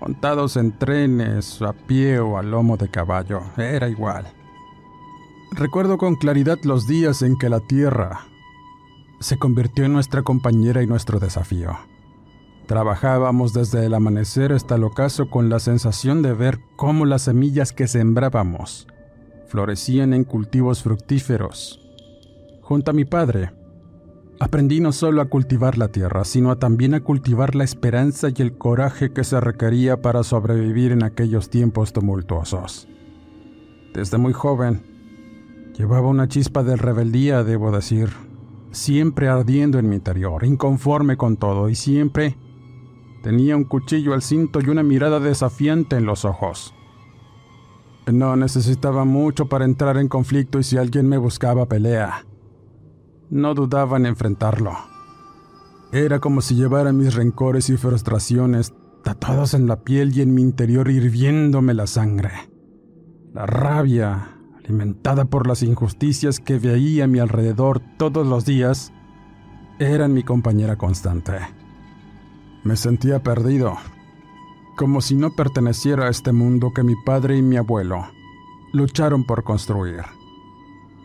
montados 0.00 0.56
en 0.56 0.78
trenes, 0.78 1.60
a 1.60 1.72
pie 1.72 2.20
o 2.20 2.38
a 2.38 2.42
lomo 2.44 2.76
de 2.76 2.88
caballo, 2.88 3.40
era 3.56 3.88
igual. 3.88 4.24
Recuerdo 5.50 5.98
con 5.98 6.14
claridad 6.14 6.60
los 6.62 6.86
días 6.86 7.22
en 7.22 7.36
que 7.36 7.48
la 7.48 7.58
tierra, 7.58 8.28
se 9.22 9.38
convirtió 9.38 9.84
en 9.84 9.92
nuestra 9.92 10.22
compañera 10.22 10.82
y 10.82 10.86
nuestro 10.86 11.18
desafío. 11.18 11.78
Trabajábamos 12.66 13.52
desde 13.52 13.86
el 13.86 13.94
amanecer 13.94 14.52
hasta 14.52 14.76
el 14.76 14.84
ocaso 14.84 15.30
con 15.30 15.48
la 15.48 15.58
sensación 15.58 16.22
de 16.22 16.32
ver 16.32 16.58
cómo 16.76 17.06
las 17.06 17.22
semillas 17.22 17.72
que 17.72 17.88
sembrábamos 17.88 18.86
florecían 19.46 20.14
en 20.14 20.24
cultivos 20.24 20.82
fructíferos. 20.82 21.78
Junto 22.62 22.90
a 22.90 22.94
mi 22.94 23.04
padre, 23.04 23.52
aprendí 24.40 24.80
no 24.80 24.92
solo 24.92 25.20
a 25.20 25.26
cultivar 25.26 25.76
la 25.76 25.88
tierra, 25.88 26.24
sino 26.24 26.56
también 26.56 26.94
a 26.94 27.00
cultivar 27.00 27.54
la 27.54 27.64
esperanza 27.64 28.28
y 28.34 28.40
el 28.40 28.56
coraje 28.56 29.12
que 29.12 29.24
se 29.24 29.38
requería 29.40 30.00
para 30.00 30.22
sobrevivir 30.22 30.92
en 30.92 31.02
aquellos 31.02 31.50
tiempos 31.50 31.92
tumultuosos. 31.92 32.88
Desde 33.92 34.16
muy 34.16 34.32
joven, 34.32 34.82
llevaba 35.76 36.08
una 36.08 36.28
chispa 36.28 36.62
de 36.62 36.76
rebeldía, 36.76 37.44
debo 37.44 37.72
decir, 37.72 38.08
siempre 38.72 39.28
ardiendo 39.28 39.78
en 39.78 39.88
mi 39.88 39.96
interior, 39.96 40.44
inconforme 40.44 41.16
con 41.16 41.36
todo 41.36 41.68
y 41.68 41.74
siempre 41.74 42.36
tenía 43.22 43.56
un 43.56 43.64
cuchillo 43.64 44.14
al 44.14 44.22
cinto 44.22 44.60
y 44.60 44.68
una 44.68 44.82
mirada 44.82 45.20
desafiante 45.20 45.96
en 45.96 46.06
los 46.06 46.24
ojos. 46.24 46.74
No 48.10 48.34
necesitaba 48.34 49.04
mucho 49.04 49.46
para 49.46 49.64
entrar 49.64 49.96
en 49.96 50.08
conflicto 50.08 50.58
y 50.58 50.64
si 50.64 50.76
alguien 50.76 51.08
me 51.08 51.18
buscaba 51.18 51.66
pelea, 51.66 52.26
no 53.30 53.54
dudaba 53.54 53.96
en 53.96 54.06
enfrentarlo. 54.06 54.72
Era 55.92 56.18
como 56.18 56.40
si 56.40 56.56
llevara 56.56 56.92
mis 56.92 57.14
rencores 57.14 57.70
y 57.70 57.76
frustraciones 57.76 58.74
tatuados 59.04 59.54
en 59.54 59.66
la 59.66 59.84
piel 59.84 60.16
y 60.16 60.22
en 60.22 60.34
mi 60.34 60.42
interior 60.42 60.90
hirviéndome 60.90 61.74
la 61.74 61.86
sangre. 61.86 62.32
La 63.32 63.46
rabia, 63.46 64.38
alimentada 64.64 65.24
por 65.24 65.46
las 65.46 65.62
injusticias 65.62 66.38
que 66.38 66.58
veía 66.58 67.04
a 67.04 67.08
mi 67.08 67.18
alrededor 67.18 67.80
todos 67.98 68.26
los 68.26 68.44
días, 68.44 68.92
eran 69.78 70.14
mi 70.14 70.22
compañera 70.22 70.76
constante. 70.76 71.38
Me 72.62 72.76
sentía 72.76 73.22
perdido, 73.22 73.76
como 74.76 75.00
si 75.00 75.16
no 75.16 75.34
perteneciera 75.34 76.06
a 76.06 76.10
este 76.10 76.32
mundo 76.32 76.72
que 76.74 76.82
mi 76.82 76.94
padre 77.04 77.36
y 77.36 77.42
mi 77.42 77.56
abuelo 77.56 78.06
lucharon 78.72 79.24
por 79.24 79.44
construir. 79.44 80.02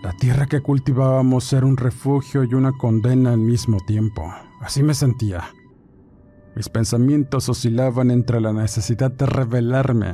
La 0.04 0.14
tierra 0.14 0.46
que 0.46 0.62
cultivábamos 0.62 1.52
era 1.52 1.66
un 1.66 1.76
refugio 1.76 2.44
y 2.44 2.54
una 2.54 2.72
condena 2.72 3.34
al 3.34 3.40
mismo 3.40 3.80
tiempo. 3.80 4.32
Así 4.62 4.84
me 4.84 4.94
sentía. 4.94 5.44
Mis 6.56 6.70
pensamientos 6.70 7.50
oscilaban 7.50 8.12
entre 8.12 8.40
la 8.40 8.54
necesidad 8.54 9.12
de 9.12 9.26
rebelarme 9.26 10.14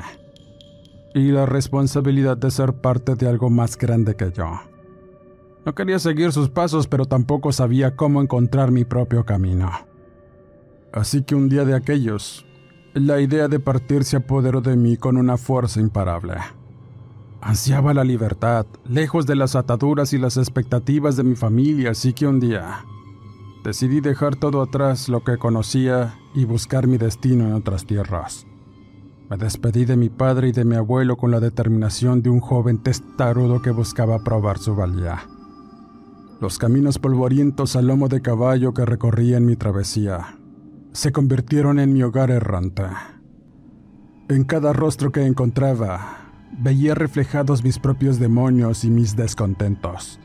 y 1.14 1.32
la 1.32 1.46
responsabilidad 1.46 2.38
de 2.38 2.52
ser 2.52 2.74
parte 2.74 3.16
de 3.16 3.28
algo 3.28 3.50
más 3.50 3.78
grande 3.78 4.16
que 4.16 4.32
yo. 4.32 4.60
No 5.66 5.76
quería 5.76 6.00
seguir 6.00 6.32
sus 6.32 6.50
pasos, 6.50 6.88
pero 6.88 7.06
tampoco 7.06 7.52
sabía 7.52 7.96
cómo 7.96 8.22
encontrar 8.22 8.72
mi 8.72 8.84
propio 8.84 9.26
camino. 9.26 9.72
Así 10.92 11.24
que 11.24 11.36
un 11.36 11.50
día 11.50 11.64
de 11.64 11.76
aquellos, 11.76 12.46
la 12.94 13.22
idea 13.22 13.48
de 13.48 13.60
partir 13.60 14.04
se 14.04 14.18
apoderó 14.18 14.62
de 14.62 14.76
mí 14.76 14.98
con 14.98 15.18
una 15.18 15.38
fuerza 15.38 15.80
imparable. 15.80 16.36
Ansiaba 17.42 17.94
la 17.94 18.04
libertad, 18.04 18.66
lejos 18.88 19.26
de 19.26 19.36
las 19.36 19.56
ataduras 19.56 20.14
y 20.14 20.18
las 20.18 20.38
expectativas 20.38 21.16
de 21.16 21.24
mi 21.24 21.36
familia, 21.36 21.92
así 21.92 22.14
que 22.14 22.28
un 22.28 22.40
día 22.40 22.86
decidí 23.64 24.02
dejar 24.02 24.36
todo 24.36 24.62
atrás 24.62 25.10
lo 25.10 25.24
que 25.24 25.38
conocía 25.38 26.16
y 26.36 26.46
buscar 26.46 26.88
mi 26.88 26.98
destino 26.98 27.46
en 27.46 27.54
otras 27.54 27.86
tierras. 27.86 28.46
Me 29.30 29.38
despedí 29.38 29.86
de 29.86 29.96
mi 29.96 30.10
padre 30.10 30.50
y 30.50 30.52
de 30.52 30.66
mi 30.66 30.76
abuelo 30.76 31.16
con 31.16 31.32
la 31.32 31.40
determinación 31.40 32.22
de 32.22 32.30
un 32.30 32.40
joven 32.40 32.84
testarudo 32.84 33.62
que 33.62 33.72
buscaba 33.72 34.24
probar 34.24 34.58
su 34.58 34.76
valía. 34.76 35.24
Los 36.42 36.58
caminos 36.58 37.00
polvorientos 37.00 37.76
al 37.76 37.88
lomo 37.88 38.10
de 38.10 38.22
caballo 38.22 38.74
que 38.74 38.86
recorría 38.86 39.38
en 39.38 39.46
mi 39.46 39.56
travesía 39.56 40.38
se 40.92 41.12
convirtieron 41.12 41.80
en 41.80 41.94
mi 41.94 42.04
hogar 42.04 42.30
errante. 42.30 42.84
En 44.30 44.44
cada 44.44 44.74
rostro 44.74 45.12
que 45.12 45.26
encontraba, 45.26 46.18
veía 46.60 46.94
reflejados 46.94 47.64
mis 47.64 47.80
propios 47.80 48.20
demonios 48.20 48.84
y 48.84 48.92
mis 48.92 49.16
descontentos. 49.16 50.20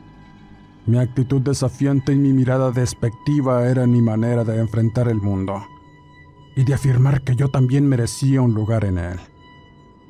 Mi 0.85 0.99
actitud 0.99 1.41
desafiante 1.41 2.13
y 2.13 2.17
mi 2.17 2.33
mirada 2.33 2.71
despectiva 2.71 3.67
eran 3.67 3.91
mi 3.91 4.01
manera 4.01 4.43
de 4.43 4.59
enfrentar 4.59 5.07
el 5.07 5.21
mundo 5.21 5.63
y 6.59 6.65
de 6.65 6.73
afirmar 6.73 7.21
que 7.21 7.37
yo 7.37 7.47
también 7.47 7.87
merecía 7.87 8.41
un 8.41 8.53
lugar 8.53 8.83
en 8.83 8.97
él. 8.97 9.17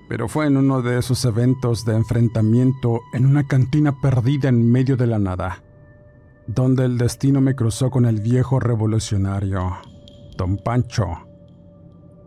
Pero 0.07 0.27
fue 0.27 0.47
en 0.47 0.57
uno 0.57 0.81
de 0.81 0.97
esos 0.97 1.23
eventos 1.25 1.85
de 1.85 1.95
enfrentamiento 1.95 3.01
en 3.13 3.27
una 3.27 3.45
cantina 3.45 4.01
perdida 4.01 4.49
en 4.49 4.71
medio 4.71 4.97
de 4.97 5.05
la 5.05 5.19
nada, 5.19 5.61
donde 6.47 6.85
el 6.85 6.97
destino 6.97 7.39
me 7.39 7.55
cruzó 7.55 7.91
con 7.91 8.07
el 8.07 8.19
viejo 8.21 8.59
revolucionario, 8.59 9.77
don 10.39 10.57
Pancho. 10.57 11.19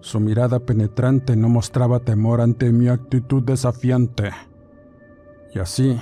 Su 0.03 0.21
mirada 0.21 0.61
penetrante 0.61 1.35
no 1.35 1.49
mostraba 1.49 1.99
temor 1.99 2.43
ante 2.43 2.71
mi 2.71 2.87
actitud 2.87 3.43
desafiante. 3.43 4.31
Y 5.53 5.59
así, 5.59 6.01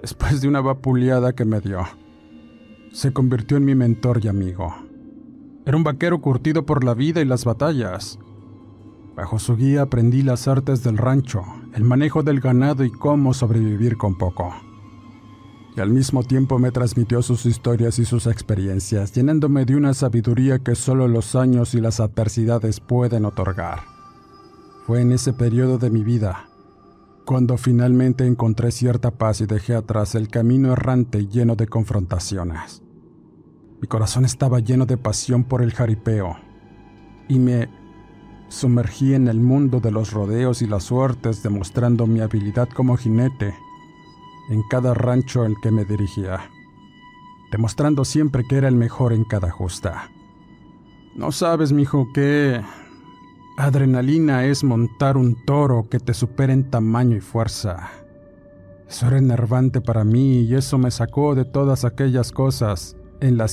después 0.00 0.40
de 0.40 0.46
una 0.46 0.60
vapuleada 0.60 1.32
que 1.32 1.44
me 1.44 1.60
dio, 1.60 1.80
se 2.92 3.12
convirtió 3.12 3.56
en 3.56 3.64
mi 3.64 3.74
mentor 3.74 4.24
y 4.24 4.28
amigo. 4.28 4.87
Era 5.68 5.76
un 5.76 5.84
vaquero 5.84 6.22
curtido 6.22 6.64
por 6.64 6.82
la 6.82 6.94
vida 6.94 7.20
y 7.20 7.26
las 7.26 7.44
batallas. 7.44 8.18
Bajo 9.14 9.38
su 9.38 9.54
guía 9.54 9.82
aprendí 9.82 10.22
las 10.22 10.48
artes 10.48 10.82
del 10.82 10.96
rancho, 10.96 11.44
el 11.74 11.84
manejo 11.84 12.22
del 12.22 12.40
ganado 12.40 12.84
y 12.86 12.90
cómo 12.90 13.34
sobrevivir 13.34 13.98
con 13.98 14.16
poco. 14.16 14.54
Y 15.76 15.80
al 15.82 15.90
mismo 15.90 16.22
tiempo 16.22 16.58
me 16.58 16.70
transmitió 16.70 17.20
sus 17.20 17.44
historias 17.44 17.98
y 17.98 18.06
sus 18.06 18.26
experiencias, 18.26 19.12
llenándome 19.12 19.66
de 19.66 19.76
una 19.76 19.92
sabiduría 19.92 20.58
que 20.58 20.74
solo 20.74 21.06
los 21.06 21.34
años 21.34 21.74
y 21.74 21.82
las 21.82 22.00
adversidades 22.00 22.80
pueden 22.80 23.26
otorgar. 23.26 23.80
Fue 24.86 25.02
en 25.02 25.12
ese 25.12 25.34
periodo 25.34 25.76
de 25.76 25.90
mi 25.90 26.02
vida 26.02 26.46
cuando 27.26 27.58
finalmente 27.58 28.26
encontré 28.26 28.70
cierta 28.70 29.10
paz 29.10 29.42
y 29.42 29.46
dejé 29.46 29.74
atrás 29.74 30.14
el 30.14 30.28
camino 30.28 30.72
errante 30.72 31.26
lleno 31.26 31.56
de 31.56 31.66
confrontaciones. 31.66 32.87
Mi 33.80 33.86
corazón 33.86 34.24
estaba 34.24 34.58
lleno 34.58 34.86
de 34.86 34.96
pasión 34.96 35.44
por 35.44 35.62
el 35.62 35.72
jaripeo 35.72 36.36
y 37.28 37.38
me 37.38 37.68
sumergí 38.48 39.14
en 39.14 39.28
el 39.28 39.38
mundo 39.38 39.78
de 39.78 39.92
los 39.92 40.12
rodeos 40.12 40.62
y 40.62 40.66
las 40.66 40.84
suertes 40.84 41.42
demostrando 41.42 42.06
mi 42.06 42.20
habilidad 42.20 42.68
como 42.68 42.96
jinete 42.96 43.54
en 44.50 44.62
cada 44.68 44.94
rancho 44.94 45.42
al 45.42 45.54
que 45.62 45.70
me 45.70 45.84
dirigía, 45.84 46.40
demostrando 47.52 48.04
siempre 48.04 48.42
que 48.48 48.56
era 48.56 48.68
el 48.68 48.74
mejor 48.74 49.12
en 49.12 49.24
cada 49.24 49.50
justa. 49.50 50.10
No 51.14 51.30
sabes, 51.30 51.72
mijo, 51.72 52.08
qué 52.14 52.62
adrenalina 53.58 54.44
es 54.44 54.64
montar 54.64 55.16
un 55.16 55.44
toro 55.44 55.88
que 55.88 56.00
te 56.00 56.14
supera 56.14 56.52
en 56.52 56.70
tamaño 56.70 57.16
y 57.16 57.20
fuerza. 57.20 57.90
Eso 58.88 59.06
era 59.06 59.18
enervante 59.18 59.80
para 59.80 60.02
mí 60.02 60.40
y 60.40 60.54
eso 60.54 60.78
me 60.78 60.90
sacó 60.90 61.34
de 61.34 61.44
todas 61.44 61.84
aquellas 61.84 62.32
cosas 62.32 62.96
en 63.20 63.36
las 63.36 63.52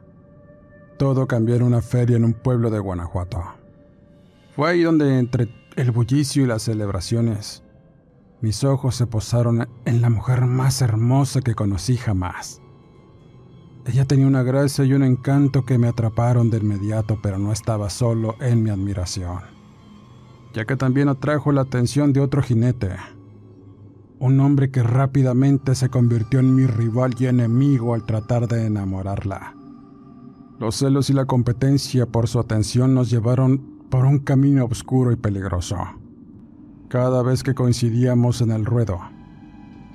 Todo 1.01 1.25
cambió 1.25 1.55
en 1.55 1.63
una 1.63 1.81
feria 1.81 2.15
en 2.15 2.23
un 2.23 2.33
pueblo 2.33 2.69
de 2.69 2.77
Guanajuato. 2.77 3.41
Fue 4.55 4.69
ahí 4.69 4.83
donde, 4.83 5.17
entre 5.17 5.49
el 5.75 5.89
bullicio 5.89 6.43
y 6.43 6.45
las 6.45 6.61
celebraciones, 6.61 7.63
mis 8.39 8.63
ojos 8.63 8.97
se 8.97 9.07
posaron 9.07 9.67
en 9.85 10.01
la 10.01 10.11
mujer 10.11 10.45
más 10.45 10.79
hermosa 10.83 11.41
que 11.41 11.55
conocí 11.55 11.97
jamás. 11.97 12.61
Ella 13.87 14.05
tenía 14.05 14.27
una 14.27 14.43
gracia 14.43 14.85
y 14.85 14.93
un 14.93 15.01
encanto 15.01 15.65
que 15.65 15.79
me 15.79 15.87
atraparon 15.87 16.51
de 16.51 16.59
inmediato, 16.59 17.17
pero 17.19 17.39
no 17.39 17.51
estaba 17.51 17.89
solo 17.89 18.35
en 18.39 18.61
mi 18.61 18.69
admiración, 18.69 19.41
ya 20.53 20.65
que 20.65 20.75
también 20.75 21.09
atrajo 21.09 21.51
la 21.51 21.61
atención 21.61 22.13
de 22.13 22.19
otro 22.19 22.43
jinete, 22.43 22.91
un 24.19 24.39
hombre 24.39 24.69
que 24.69 24.83
rápidamente 24.83 25.73
se 25.73 25.89
convirtió 25.89 26.41
en 26.41 26.53
mi 26.53 26.67
rival 26.67 27.15
y 27.17 27.25
enemigo 27.25 27.95
al 27.95 28.05
tratar 28.05 28.47
de 28.47 28.67
enamorarla. 28.67 29.55
Los 30.61 30.75
celos 30.75 31.09
y 31.09 31.13
la 31.13 31.25
competencia 31.25 32.05
por 32.05 32.27
su 32.27 32.39
atención 32.39 32.93
nos 32.93 33.09
llevaron 33.09 33.87
por 33.89 34.05
un 34.05 34.19
camino 34.19 34.65
oscuro 34.65 35.11
y 35.11 35.15
peligroso. 35.15 35.75
Cada 36.87 37.23
vez 37.23 37.41
que 37.41 37.55
coincidíamos 37.55 38.41
en 38.41 38.51
el 38.51 38.63
ruedo, 38.63 38.99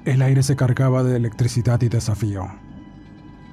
el 0.04 0.22
aire 0.22 0.42
se 0.42 0.56
cargaba 0.56 1.04
de 1.04 1.14
electricidad 1.18 1.80
y 1.82 1.88
desafío. 1.88 2.48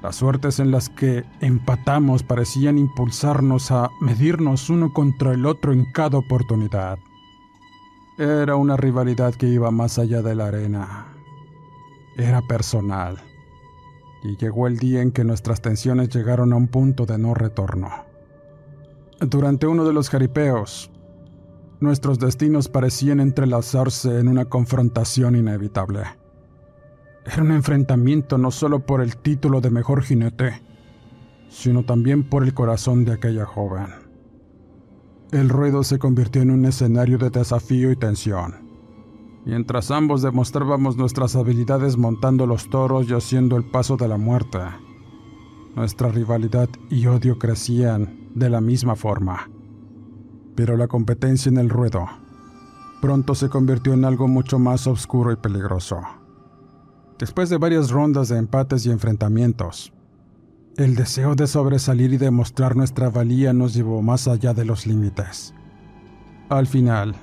Las 0.02 0.16
suertes 0.16 0.58
en 0.58 0.72
las 0.72 0.88
que 0.88 1.24
empatamos 1.40 2.24
parecían 2.24 2.78
impulsarnos 2.78 3.70
a 3.70 3.90
medirnos 4.00 4.68
uno 4.68 4.92
contra 4.92 5.34
el 5.34 5.46
otro 5.46 5.72
en 5.72 5.84
cada 5.92 6.18
oportunidad. 6.18 6.98
Era 8.18 8.56
una 8.56 8.76
rivalidad 8.76 9.36
que 9.36 9.46
iba 9.46 9.70
más 9.70 10.00
allá 10.00 10.20
de 10.20 10.34
la 10.34 10.46
arena. 10.46 11.06
Era 12.16 12.42
personal 12.42 13.22
y 14.24 14.38
llegó 14.38 14.66
el 14.66 14.78
día 14.78 15.02
en 15.02 15.12
que 15.12 15.22
nuestras 15.22 15.60
tensiones 15.60 16.08
llegaron 16.08 16.54
a 16.54 16.56
un 16.56 16.66
punto 16.68 17.04
de 17.04 17.18
no 17.18 17.34
retorno. 17.34 17.90
Durante 19.20 19.66
uno 19.66 19.84
de 19.84 19.92
los 19.92 20.08
jaripeos, 20.08 20.90
nuestros 21.78 22.18
destinos 22.18 22.68
parecían 22.68 23.20
entrelazarse 23.20 24.18
en 24.18 24.28
una 24.28 24.46
confrontación 24.46 25.36
inevitable. 25.36 26.04
Era 27.26 27.42
un 27.42 27.52
enfrentamiento 27.52 28.38
no 28.38 28.50
solo 28.50 28.80
por 28.86 29.02
el 29.02 29.18
título 29.18 29.60
de 29.60 29.70
mejor 29.70 30.02
jinete, 30.02 30.62
sino 31.50 31.84
también 31.84 32.28
por 32.28 32.44
el 32.44 32.54
corazón 32.54 33.04
de 33.04 33.12
aquella 33.12 33.44
joven. 33.44 33.88
El 35.32 35.50
ruedo 35.50 35.84
se 35.84 35.98
convirtió 35.98 36.40
en 36.40 36.50
un 36.50 36.64
escenario 36.64 37.18
de 37.18 37.28
desafío 37.28 37.90
y 37.90 37.96
tensión 37.96 38.63
mientras 39.44 39.90
ambos 39.90 40.22
demostrábamos 40.22 40.96
nuestras 40.96 41.36
habilidades 41.36 41.96
montando 41.96 42.46
los 42.46 42.68
toros 42.68 43.08
y 43.08 43.14
haciendo 43.14 43.56
el 43.56 43.64
paso 43.64 43.96
de 43.96 44.08
la 44.08 44.16
muerte. 44.16 44.58
Nuestra 45.76 46.08
rivalidad 46.08 46.68
y 46.90 47.06
odio 47.06 47.38
crecían 47.38 48.30
de 48.34 48.48
la 48.48 48.60
misma 48.60 48.96
forma. 48.96 49.50
Pero 50.54 50.76
la 50.76 50.88
competencia 50.88 51.48
en 51.48 51.58
el 51.58 51.68
ruedo 51.68 52.06
pronto 53.00 53.34
se 53.34 53.50
convirtió 53.50 53.92
en 53.92 54.04
algo 54.06 54.28
mucho 54.28 54.58
más 54.58 54.86
oscuro 54.86 55.30
y 55.30 55.36
peligroso. 55.36 56.00
Después 57.18 57.50
de 57.50 57.58
varias 57.58 57.90
rondas 57.90 58.28
de 58.28 58.38
empates 58.38 58.86
y 58.86 58.90
enfrentamientos, 58.90 59.92
el 60.76 60.96
deseo 60.96 61.34
de 61.34 61.46
sobresalir 61.46 62.14
y 62.14 62.16
demostrar 62.16 62.76
nuestra 62.76 63.10
valía 63.10 63.52
nos 63.52 63.74
llevó 63.74 64.00
más 64.00 64.26
allá 64.26 64.54
de 64.54 64.64
los 64.64 64.86
límites. 64.86 65.54
Al 66.48 66.66
final, 66.66 67.14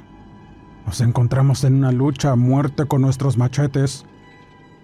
nos 0.86 1.02
encontramos 1.02 1.64
en 1.64 1.76
una 1.76 1.92
lucha 1.92 2.32
a 2.32 2.36
muerte 2.36 2.86
con 2.86 3.02
nuestros 3.02 3.38
machetes, 3.38 4.06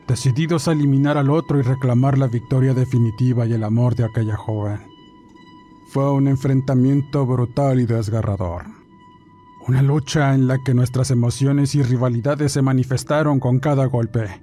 decididos 0.08 0.68
a 0.68 0.72
eliminar 0.72 1.18
al 1.18 1.30
otro 1.30 1.60
y 1.60 1.64
reclamar 1.64 2.18
la 2.18 2.28
victoria 2.28 2.74
definitiva 2.74 3.46
y 3.46 3.54
el 3.54 3.64
amor 3.64 3.96
de 3.96 4.06
aquella 4.06 4.38
joven. 4.38 4.80
Fue 5.90 6.12
un 6.12 6.28
enfrentamiento 6.28 7.26
brutal 7.26 7.80
y 7.80 7.86
desgarrador. 7.86 8.64
Una 9.68 9.82
lucha 9.82 10.34
en 10.34 10.48
la 10.48 10.60
que 10.64 10.74
nuestras 10.74 11.12
emociones 11.12 11.76
y 11.76 11.84
rivalidades 11.84 12.54
se 12.54 12.62
manifestaron 12.62 13.40
con 13.40 13.60
cada 13.60 13.86
golpe. 13.86 14.42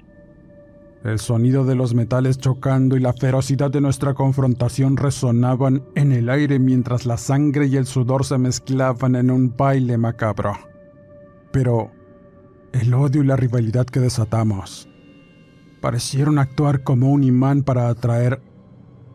El 1.02 1.18
sonido 1.18 1.64
de 1.64 1.74
los 1.74 1.94
metales 1.94 2.38
chocando 2.38 2.96
y 2.96 3.00
la 3.00 3.12
ferocidad 3.12 3.70
de 3.70 3.80
nuestra 3.80 4.14
confrontación 4.14 4.96
resonaban 4.96 5.82
en 5.94 6.12
el 6.12 6.30
aire 6.30 6.58
mientras 6.58 7.04
la 7.04 7.18
sangre 7.18 7.66
y 7.66 7.76
el 7.76 7.86
sudor 7.86 8.24
se 8.24 8.38
mezclaban 8.38 9.14
en 9.16 9.30
un 9.30 9.54
baile 9.54 9.98
macabro. 9.98 10.73
Pero 11.54 11.90
el 12.74 12.92
odio 12.92 13.22
y 13.22 13.26
la 13.26 13.36
rivalidad 13.36 13.86
que 13.86 14.00
desatamos 14.00 14.90
parecieron 15.80 16.38
actuar 16.38 16.82
como 16.82 17.10
un 17.10 17.24
imán 17.24 17.62
para 17.62 17.88
atraer 17.88 18.42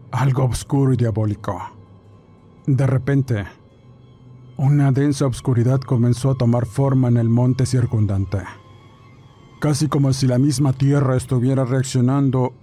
algo 0.09 0.45
oscuro 0.45 0.93
y 0.93 0.97
diabólico. 0.97 1.61
De 2.65 2.87
repente, 2.87 3.45
una 4.57 4.91
densa 4.91 5.27
oscuridad 5.27 5.81
comenzó 5.81 6.31
a 6.31 6.35
tomar 6.35 6.65
forma 6.65 7.09
en 7.09 7.17
el 7.17 7.29
monte 7.29 7.67
circundante 7.67 8.39
casi 9.59 9.89
como 9.89 10.13
si 10.13 10.25
la 10.25 10.39
misma 10.39 10.73
Tierra 10.73 11.15
estuviera 11.17 11.65
reaccionando 11.65 12.53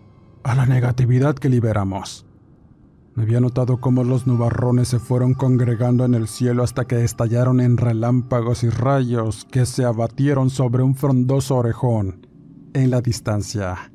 a 0.43 0.55
la 0.55 0.67
negatividad 0.67 1.37
que 1.37 1.49
liberamos. 1.49 2.26
Había 3.17 3.41
notado 3.41 3.79
cómo 3.81 4.05
los 4.05 4.27
nubarrones 4.27 4.89
se 4.89 4.99
fueron 4.99 5.35
congregando 5.35 6.05
en 6.05 6.15
el 6.15 6.29
cielo 6.29 6.63
hasta 6.63 6.87
que 6.87 7.03
estallaron 7.03 7.61
en 7.61 7.77
relámpagos 7.77 8.63
y 8.63 8.69
rayos 8.69 9.47
que 9.51 9.65
se 9.65 9.85
abatieron 9.85 10.51
sobre 10.51 10.83
un 10.83 10.95
frondoso 10.95 11.57
orejón 11.57 12.27
en 12.75 12.91
la 12.91 13.01
distancia. 13.01 13.91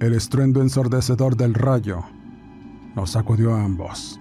El 0.00 0.14
estruendo 0.14 0.60
ensordecedor 0.62 1.36
del 1.36 1.54
rayo 1.54 2.02
nos 2.96 3.10
sacudió 3.10 3.54
a 3.54 3.64
ambos. 3.64 4.20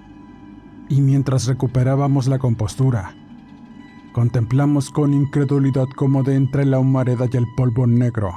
Y 0.90 1.02
mientras 1.02 1.48
recuperábamos 1.48 2.28
la 2.28 2.40
compostura, 2.40 3.16
Contemplamos 4.18 4.90
con 4.90 5.14
incredulidad 5.14 5.86
cómo 5.96 6.24
de 6.24 6.34
entre 6.34 6.66
la 6.66 6.80
humareda 6.80 7.28
y 7.32 7.38
el 7.38 7.46
polvo 7.56 7.86
negro 7.86 8.32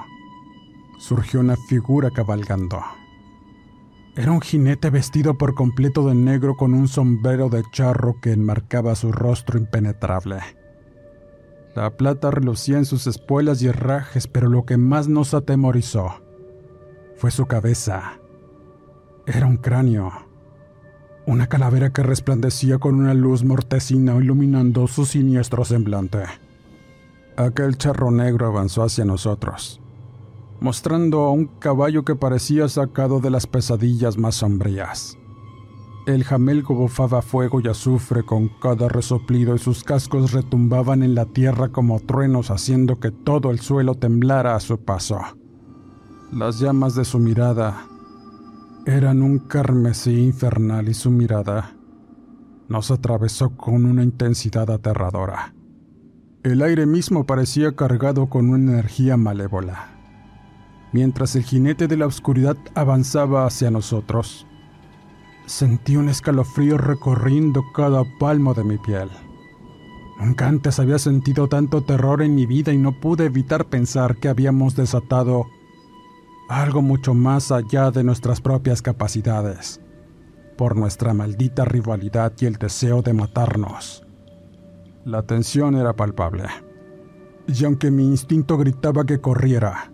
surgió 0.99 1.40
una 1.40 1.57
figura 1.57 2.11
cabalgando. 2.11 2.83
Era 4.20 4.33
un 4.33 4.42
jinete 4.42 4.90
vestido 4.90 5.38
por 5.38 5.54
completo 5.54 6.06
de 6.06 6.14
negro 6.14 6.54
con 6.54 6.74
un 6.74 6.88
sombrero 6.88 7.48
de 7.48 7.62
charro 7.72 8.20
que 8.20 8.33
enmarcaba 8.33 8.94
su 8.94 9.12
rostro 9.12 9.59
impenetrable. 9.59 10.40
La 11.74 11.96
plata 11.96 12.30
relucía 12.30 12.76
en 12.76 12.85
sus 12.85 13.06
espuelas 13.06 13.62
y 13.62 13.68
herrajes, 13.68 14.26
pero 14.26 14.50
lo 14.50 14.66
que 14.66 14.76
más 14.76 15.09
nos 15.09 15.33
atemorizó 15.33 16.20
fue 17.16 17.30
su 17.30 17.46
cabeza. 17.46 18.20
Era 19.24 19.46
un 19.46 19.56
cráneo 19.56 20.12
una 21.26 21.46
calavera 21.46 21.90
que 21.90 22.02
resplandecía 22.02 22.78
con 22.78 22.96
una 22.96 23.14
luz 23.14 23.44
mortecina 23.44 24.16
iluminando 24.16 24.87
su 24.87 25.06
siniestro 25.06 25.64
semblante. 25.64 26.24
Aquel 27.37 27.78
charro 27.78 28.11
negro 28.11 28.48
avanzó 28.48 28.83
hacia 28.83 29.04
nosotros, 29.04 29.80
mostrando 30.61 31.20
a 31.20 31.33
un 31.33 31.46
caballo 31.46 32.05
que 32.05 32.16
parecía 32.16 32.68
sacado 32.68 33.20
de 33.20 33.31
las 33.31 33.46
pesadillas 33.46 34.18
más 34.18 34.37
sombrías. 34.37 35.16
El 36.07 36.25
jamelgo 36.25 36.75
bufaba 36.75 37.23
fuego 37.23 37.61
y 37.61 37.68
azufre 37.68 38.25
con 38.25 38.49
cada 38.61 38.88
resoplido 38.88 39.55
y 39.55 39.59
sus 39.59 39.85
cascos 39.85 40.33
retumbaban 40.33 41.03
en 41.03 41.14
la 41.14 41.27
tierra 41.27 41.68
como 41.68 42.01
truenos 42.01 42.51
haciendo 42.51 42.99
que 42.99 43.11
todo 43.11 43.51
el 43.51 43.61
suelo 43.61 43.94
temblara 43.94 44.55
a 44.55 44.61
su 44.61 44.79
paso. 44.79 45.20
Las 46.33 46.59
llamas 46.59 46.94
de 46.94 47.05
su 47.05 47.18
mirada 47.18 47.87
eran 48.87 49.23
un 49.23 49.38
carmesí 49.40 50.25
infernal 50.25 50.88
y 50.88 50.94
su 50.94 51.11
mirada 51.11 51.75
nos 52.68 52.90
atravesó 52.90 53.51
con 53.57 53.85
una 53.85 54.03
intensidad 54.03 54.70
aterradora. 54.70 55.55
El 56.42 56.62
aire 56.62 56.87
mismo 56.87 57.27
parecía 57.27 57.77
cargado 57.77 58.29
con 58.31 58.49
una 58.49 58.73
energía 58.73 59.16
malévola. 59.16 59.99
Mientras 60.92 61.37
el 61.37 61.44
jinete 61.44 61.87
de 61.87 61.96
la 61.96 62.07
oscuridad 62.07 62.57
avanzaba 62.74 63.46
hacia 63.46 63.70
nosotros, 63.70 64.46
sentí 65.46 65.96
un 65.96 66.09
escalofrío 66.09 66.79
recorriendo 66.79 67.62
cada 67.74 68.05
palmo 68.18 68.55
de 68.55 68.64
mi 68.64 68.79
piel. 68.79 69.09
Nunca 70.20 70.48
antes 70.48 70.79
había 70.79 70.98
sentido 70.98 71.48
tanto 71.48 71.83
terror 71.83 72.22
en 72.22 72.35
mi 72.35 72.44
vida 72.44 72.72
y 72.72 72.79
no 72.79 73.00
pude 73.00 73.26
evitar 73.26 73.66
pensar 73.66 74.16
que 74.16 74.29
habíamos 74.29 74.76
desatado 74.76 75.46
algo 76.48 76.83
mucho 76.83 77.14
más 77.14 77.53
allá 77.53 77.92
de 77.92 78.03
nuestras 78.03 78.40
propias 78.40 78.83
capacidades, 78.83 79.81
por 80.59 80.76
nuestra 80.76 81.14
maldita 81.14 81.64
rivalidad 81.64 82.33
y 82.40 82.46
el 82.46 82.57
deseo 82.57 83.03
de 83.03 83.14
matarnos. 83.14 84.05
La 85.05 85.22
tensión 85.22 85.76
era 85.76 85.94
palpable, 85.94 86.44
y 87.46 87.64
aunque 87.64 87.92
mi 87.92 88.05
instinto 88.05 88.59
gritaba 88.59 89.07
que 89.07 89.20
corriera, 89.20 89.92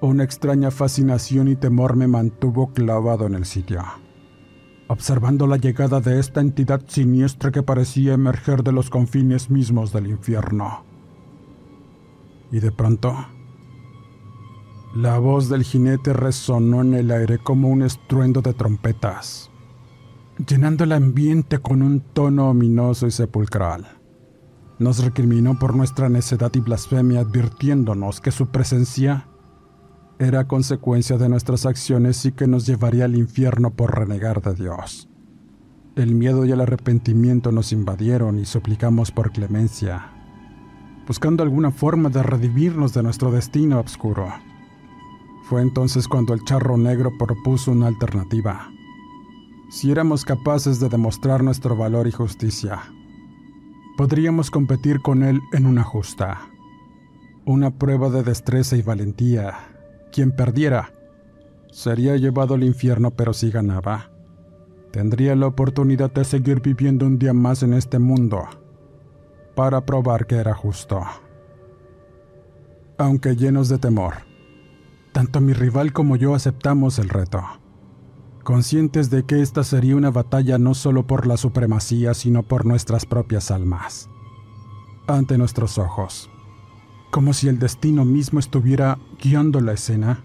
una 0.00 0.24
extraña 0.24 0.70
fascinación 0.70 1.48
y 1.48 1.56
temor 1.56 1.96
me 1.96 2.06
mantuvo 2.06 2.72
clavado 2.72 3.26
en 3.26 3.34
el 3.34 3.46
sitio, 3.46 3.82
observando 4.88 5.46
la 5.46 5.56
llegada 5.56 6.00
de 6.00 6.20
esta 6.20 6.40
entidad 6.40 6.82
siniestra 6.86 7.50
que 7.50 7.62
parecía 7.62 8.14
emerger 8.14 8.62
de 8.62 8.72
los 8.72 8.90
confines 8.90 9.50
mismos 9.50 9.92
del 9.92 10.08
infierno. 10.08 10.84
Y 12.52 12.60
de 12.60 12.70
pronto, 12.72 13.16
la 14.94 15.18
voz 15.18 15.48
del 15.48 15.64
jinete 15.64 16.12
resonó 16.12 16.82
en 16.82 16.94
el 16.94 17.10
aire 17.10 17.38
como 17.38 17.68
un 17.68 17.82
estruendo 17.82 18.42
de 18.42 18.52
trompetas, 18.52 19.50
llenando 20.46 20.84
el 20.84 20.92
ambiente 20.92 21.58
con 21.58 21.82
un 21.82 22.00
tono 22.00 22.50
ominoso 22.50 23.06
y 23.06 23.10
sepulcral. 23.10 23.86
Nos 24.78 25.02
recriminó 25.02 25.58
por 25.58 25.74
nuestra 25.74 26.10
necedad 26.10 26.52
y 26.54 26.60
blasfemia 26.60 27.20
advirtiéndonos 27.20 28.20
que 28.20 28.30
su 28.30 28.48
presencia 28.48 29.26
era 30.18 30.48
consecuencia 30.48 31.18
de 31.18 31.28
nuestras 31.28 31.66
acciones 31.66 32.24
y 32.24 32.32
que 32.32 32.46
nos 32.46 32.66
llevaría 32.66 33.04
al 33.04 33.16
infierno 33.16 33.74
por 33.74 33.98
renegar 33.98 34.40
de 34.40 34.54
Dios. 34.54 35.08
El 35.94 36.14
miedo 36.14 36.44
y 36.46 36.52
el 36.52 36.60
arrepentimiento 36.60 37.52
nos 37.52 37.72
invadieron 37.72 38.38
y 38.38 38.46
suplicamos 38.46 39.10
por 39.10 39.30
clemencia, 39.30 40.10
buscando 41.06 41.42
alguna 41.42 41.70
forma 41.70 42.08
de 42.08 42.22
redimirnos 42.22 42.94
de 42.94 43.02
nuestro 43.02 43.30
destino 43.30 43.80
oscuro. 43.80 44.32
Fue 45.44 45.60
entonces 45.60 46.08
cuando 46.08 46.32
el 46.32 46.44
charro 46.44 46.76
negro 46.76 47.12
propuso 47.18 47.72
una 47.72 47.86
alternativa. 47.86 48.70
Si 49.68 49.90
éramos 49.90 50.24
capaces 50.24 50.80
de 50.80 50.88
demostrar 50.88 51.44
nuestro 51.44 51.76
valor 51.76 52.06
y 52.06 52.12
justicia, 52.12 52.80
podríamos 53.96 54.50
competir 54.50 55.00
con 55.00 55.22
él 55.22 55.40
en 55.52 55.66
una 55.66 55.82
justa. 55.82 56.40
Una 57.44 57.70
prueba 57.78 58.08
de 58.10 58.22
destreza 58.22 58.76
y 58.76 58.82
valentía. 58.82 59.75
Quien 60.16 60.32
perdiera 60.32 60.94
sería 61.70 62.16
llevado 62.16 62.54
al 62.54 62.64
infierno, 62.64 63.10
pero 63.10 63.34
si 63.34 63.50
ganaba, 63.50 64.08
tendría 64.90 65.36
la 65.36 65.46
oportunidad 65.46 66.10
de 66.10 66.24
seguir 66.24 66.62
viviendo 66.62 67.04
un 67.04 67.18
día 67.18 67.34
más 67.34 67.62
en 67.62 67.74
este 67.74 67.98
mundo 67.98 68.46
para 69.54 69.84
probar 69.84 70.26
que 70.26 70.36
era 70.36 70.54
justo. 70.54 71.02
Aunque 72.96 73.36
llenos 73.36 73.68
de 73.68 73.76
temor, 73.76 74.14
tanto 75.12 75.42
mi 75.42 75.52
rival 75.52 75.92
como 75.92 76.16
yo 76.16 76.34
aceptamos 76.34 76.98
el 76.98 77.10
reto, 77.10 77.42
conscientes 78.42 79.10
de 79.10 79.26
que 79.26 79.42
esta 79.42 79.64
sería 79.64 79.96
una 79.96 80.10
batalla 80.10 80.56
no 80.56 80.72
solo 80.72 81.06
por 81.06 81.26
la 81.26 81.36
supremacía, 81.36 82.14
sino 82.14 82.42
por 82.42 82.64
nuestras 82.64 83.04
propias 83.04 83.50
almas. 83.50 84.08
Ante 85.08 85.36
nuestros 85.36 85.76
ojos, 85.76 86.30
como 87.10 87.32
si 87.32 87.48
el 87.48 87.58
destino 87.58 88.04
mismo 88.04 88.38
estuviera 88.38 88.98
guiando 89.20 89.60
la 89.60 89.72
escena, 89.72 90.24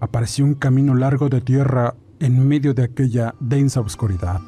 apareció 0.00 0.44
un 0.44 0.54
camino 0.54 0.94
largo 0.94 1.28
de 1.28 1.40
tierra 1.40 1.94
en 2.18 2.46
medio 2.46 2.74
de 2.74 2.84
aquella 2.84 3.34
densa 3.40 3.80
oscuridad. 3.80 4.40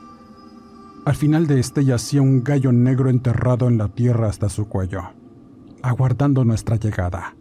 Al 1.05 1.15
final 1.15 1.47
de 1.47 1.61
este 1.61 1.85
yacía 1.85 2.23
un 2.23 2.43
gallo 2.43 2.73
negro 2.73 3.11
enterrado 3.11 3.69
en 3.69 3.79
la 3.79 3.89
tierra 3.89 4.29
hasta 4.29 4.49
su 4.49 4.69
cuello, 4.69 5.03
aguardando 5.83 6.45
nuestra 6.45 6.77
llegada. 6.77 7.37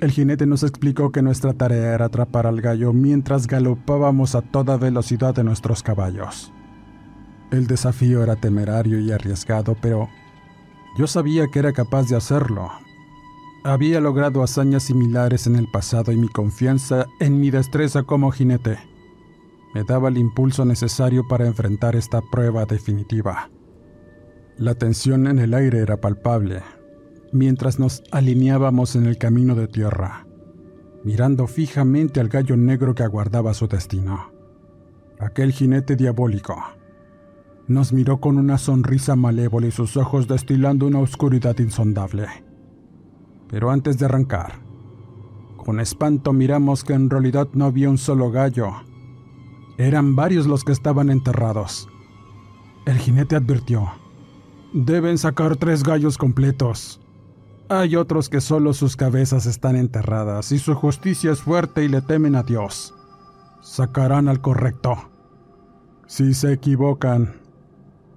El 0.00 0.10
jinete 0.10 0.46
nos 0.46 0.64
explicó 0.64 1.12
que 1.12 1.22
nuestra 1.22 1.52
tarea 1.52 1.94
era 1.94 2.06
atrapar 2.06 2.48
al 2.48 2.60
gallo 2.60 2.92
mientras 2.92 3.46
galopábamos 3.46 4.34
a 4.34 4.42
toda 4.42 4.76
velocidad 4.76 5.32
de 5.32 5.44
nuestros 5.44 5.84
caballos. 5.84 6.52
El 7.52 7.68
desafío 7.68 8.24
era 8.24 8.34
temerario 8.34 8.98
y 8.98 9.12
arriesgado, 9.12 9.76
pero 9.80 10.08
yo 10.98 11.06
sabía 11.06 11.46
que 11.46 11.60
era 11.60 11.72
capaz 11.72 12.08
de 12.08 12.16
hacerlo. 12.16 12.70
Había 13.64 14.00
logrado 14.00 14.42
hazañas 14.42 14.84
similares 14.84 15.46
en 15.46 15.56
el 15.56 15.68
pasado 15.70 16.12
y 16.12 16.16
mi 16.16 16.28
confianza 16.28 17.06
en 17.20 17.40
mi 17.40 17.50
destreza 17.50 18.02
como 18.02 18.30
jinete 18.30 18.78
me 19.72 19.84
daba 19.84 20.08
el 20.08 20.18
impulso 20.18 20.64
necesario 20.64 21.26
para 21.26 21.46
enfrentar 21.46 21.96
esta 21.96 22.20
prueba 22.20 22.66
definitiva. 22.66 23.50
La 24.58 24.74
tensión 24.74 25.26
en 25.26 25.38
el 25.38 25.54
aire 25.54 25.78
era 25.78 26.00
palpable, 26.00 26.62
mientras 27.32 27.78
nos 27.78 28.02
alineábamos 28.10 28.96
en 28.96 29.06
el 29.06 29.16
camino 29.16 29.54
de 29.54 29.68
tierra, 29.68 30.26
mirando 31.04 31.46
fijamente 31.46 32.20
al 32.20 32.28
gallo 32.28 32.56
negro 32.56 32.94
que 32.94 33.02
aguardaba 33.02 33.54
su 33.54 33.66
destino. 33.66 34.30
Aquel 35.18 35.52
jinete 35.52 35.96
diabólico 35.96 36.56
Nos 37.68 37.92
miró 37.92 38.20
con 38.20 38.38
una 38.38 38.58
sonrisa 38.58 39.14
malévola 39.14 39.68
y 39.68 39.70
sus 39.70 39.96
ojos 39.96 40.26
destilando 40.26 40.86
una 40.86 40.98
oscuridad 40.98 41.56
insondable. 41.60 42.26
Pero 43.52 43.70
antes 43.70 43.98
de 43.98 44.06
arrancar, 44.06 44.60
con 45.58 45.78
espanto 45.78 46.32
miramos 46.32 46.84
que 46.84 46.94
en 46.94 47.10
realidad 47.10 47.48
no 47.52 47.66
había 47.66 47.90
un 47.90 47.98
solo 47.98 48.30
gallo. 48.30 48.72
Eran 49.76 50.16
varios 50.16 50.46
los 50.46 50.64
que 50.64 50.72
estaban 50.72 51.10
enterrados. 51.10 51.86
El 52.86 52.96
jinete 52.96 53.36
advirtió, 53.36 53.92
deben 54.72 55.18
sacar 55.18 55.56
tres 55.56 55.82
gallos 55.82 56.16
completos. 56.16 56.98
Hay 57.68 57.94
otros 57.94 58.30
que 58.30 58.40
solo 58.40 58.72
sus 58.72 58.96
cabezas 58.96 59.44
están 59.44 59.76
enterradas 59.76 60.50
y 60.50 60.58
su 60.58 60.74
justicia 60.74 61.30
es 61.30 61.42
fuerte 61.42 61.84
y 61.84 61.88
le 61.88 62.00
temen 62.00 62.36
a 62.36 62.42
Dios. 62.42 62.94
Sacarán 63.60 64.28
al 64.28 64.40
correcto. 64.40 64.96
Si 66.06 66.32
se 66.32 66.54
equivocan, 66.54 67.36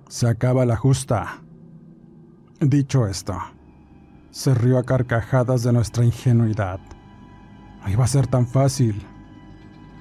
se 0.07 0.29
acaba 0.29 0.65
la 0.65 0.77
justa. 0.77 1.41
Dicho 2.61 3.05
esto, 3.05 3.37
se 4.35 4.53
rió 4.53 4.77
a 4.77 4.83
carcajadas 4.83 5.63
de 5.63 5.71
nuestra 5.71 6.03
ingenuidad. 6.03 6.81
No 7.81 7.89
iba 7.89 8.03
a 8.03 8.07
ser 8.07 8.27
tan 8.27 8.45
fácil. 8.45 9.01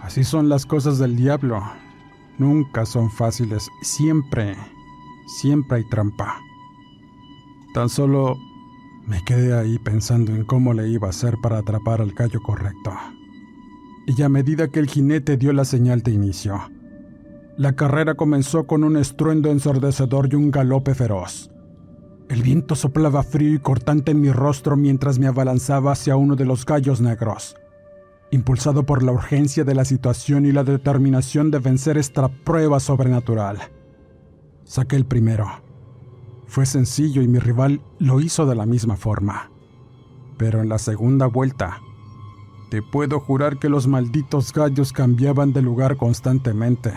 Así 0.03 0.25
son 0.25 0.49
las 0.49 0.67
cosas 0.67 0.99
del 0.99 1.15
diablo. 1.15 1.63
Nunca 2.37 2.85
son 2.85 3.13
fáciles. 3.13 3.69
Siempre, 3.83 4.57
siempre 5.39 5.77
hay 5.77 5.89
trampa. 5.89 6.37
Tan 7.75 7.89
solo 7.89 8.37
me 9.07 9.23
quedé 9.25 9.57
ahí 9.57 9.79
pensando 9.79 10.35
en 10.35 10.45
cómo 10.45 10.75
le 10.75 10.89
iba 10.89 11.07
a 11.07 11.11
hacer 11.11 11.37
para 11.41 11.59
atrapar 11.59 12.01
al 12.01 12.11
gallo 12.11 12.41
correcto. 12.43 12.93
Y 14.09 14.21
a 14.21 14.29
medida 14.29 14.67
que 14.67 14.81
el 14.81 14.89
jinete 14.89 15.37
dio 15.37 15.53
la 15.53 15.65
señal 15.65 16.03
de 16.03 16.11
inicio, 16.11 16.61
la 17.57 17.77
carrera 17.77 18.17
comenzó 18.17 18.67
con 18.67 18.83
un 18.83 18.97
estruendo 18.97 19.53
ensordecedor 19.53 20.29
y 20.33 20.35
un 20.35 20.51
galope 20.51 20.93
feroz. 20.97 21.54
El 22.29 22.43
viento 22.43 22.75
soplaba 22.75 23.23
frío 23.23 23.55
y 23.55 23.59
cortante 23.59 24.13
en 24.13 24.21
mi 24.21 24.33
rostro 24.33 24.77
mientras 24.77 25.19
me 25.19 25.27
abalanzaba 25.27 25.93
hacia 25.93 26.17
uno 26.17 26.37
de 26.37 26.47
los 26.47 26.65
gallos 26.65 27.01
negros. 27.01 27.57
Impulsado 28.31 28.85
por 28.85 29.03
la 29.03 29.13
urgencia 29.13 29.65
de 29.65 29.75
la 29.75 29.85
situación 29.85 30.47
y 30.47 30.53
la 30.53 30.65
determinación 30.65 31.51
de 31.51 31.59
vencer 31.59 31.99
esta 31.99 32.29
prueba 32.29 32.81
sobrenatural, 32.81 33.59
saqué 34.65 34.97
el 34.97 35.05
primero. 35.05 35.47
Fue 36.47 36.67
sencillo 36.67 37.23
y 37.23 37.29
mi 37.29 37.39
rival 37.39 37.83
lo 37.99 38.21
hizo 38.21 38.47
de 38.47 38.55
la 38.55 38.67
misma 38.67 38.97
forma. 38.97 39.51
Pero 40.39 40.63
en 40.63 40.69
la 40.69 40.79
segunda 40.79 41.27
vuelta, 41.27 41.81
te 42.71 42.83
puedo 42.83 43.21
jurar 43.21 43.59
que 43.59 43.69
los 43.69 43.87
malditos 43.87 44.53
gallos 44.53 44.93
cambiaban 44.93 45.53
de 45.53 45.63
lugar 45.63 45.97
constantemente. 45.97 46.93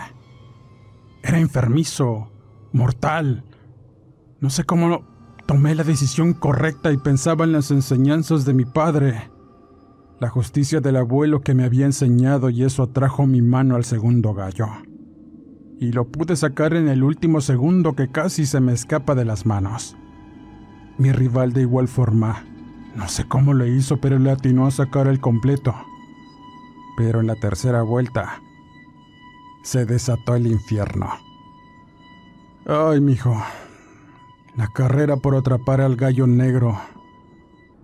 Era 1.22 1.38
enfermizo, 1.38 2.30
mortal. 2.72 3.44
No 4.40 4.50
sé 4.50 4.64
cómo 4.64 5.04
tomé 5.48 5.74
la 5.74 5.82
decisión 5.82 6.34
correcta 6.34 6.92
y 6.92 6.98
pensaba 6.98 7.46
en 7.46 7.52
las 7.52 7.70
enseñanzas 7.70 8.44
de 8.44 8.52
mi 8.52 8.66
padre, 8.66 9.30
la 10.20 10.28
justicia 10.28 10.80
del 10.80 10.96
abuelo 10.96 11.40
que 11.40 11.54
me 11.54 11.64
había 11.64 11.86
enseñado 11.86 12.50
y 12.50 12.64
eso 12.64 12.82
atrajo 12.82 13.26
mi 13.26 13.40
mano 13.40 13.74
al 13.74 13.84
segundo 13.84 14.34
gallo. 14.34 14.66
Y 15.80 15.92
lo 15.92 16.06
pude 16.06 16.36
sacar 16.36 16.74
en 16.74 16.86
el 16.86 17.02
último 17.02 17.40
segundo 17.40 17.94
que 17.94 18.10
casi 18.10 18.44
se 18.44 18.60
me 18.60 18.74
escapa 18.74 19.14
de 19.14 19.24
las 19.24 19.46
manos. 19.46 19.96
Mi 20.98 21.12
rival 21.12 21.54
de 21.54 21.62
igual 21.62 21.88
forma, 21.88 22.44
no 22.94 23.08
sé 23.08 23.26
cómo 23.26 23.54
le 23.54 23.70
hizo, 23.70 24.02
pero 24.02 24.18
le 24.18 24.30
atinó 24.30 24.66
a 24.66 24.70
sacar 24.70 25.06
el 25.06 25.18
completo. 25.18 25.74
Pero 26.98 27.20
en 27.20 27.26
la 27.26 27.36
tercera 27.36 27.80
vuelta, 27.80 28.42
se 29.62 29.86
desató 29.86 30.34
el 30.34 30.46
infierno. 30.46 31.08
Ay, 32.66 33.00
mijo. 33.00 33.34
La 34.58 34.66
carrera 34.66 35.16
por 35.18 35.36
atrapar 35.36 35.80
al 35.80 35.94
gallo 35.94 36.26
negro 36.26 36.80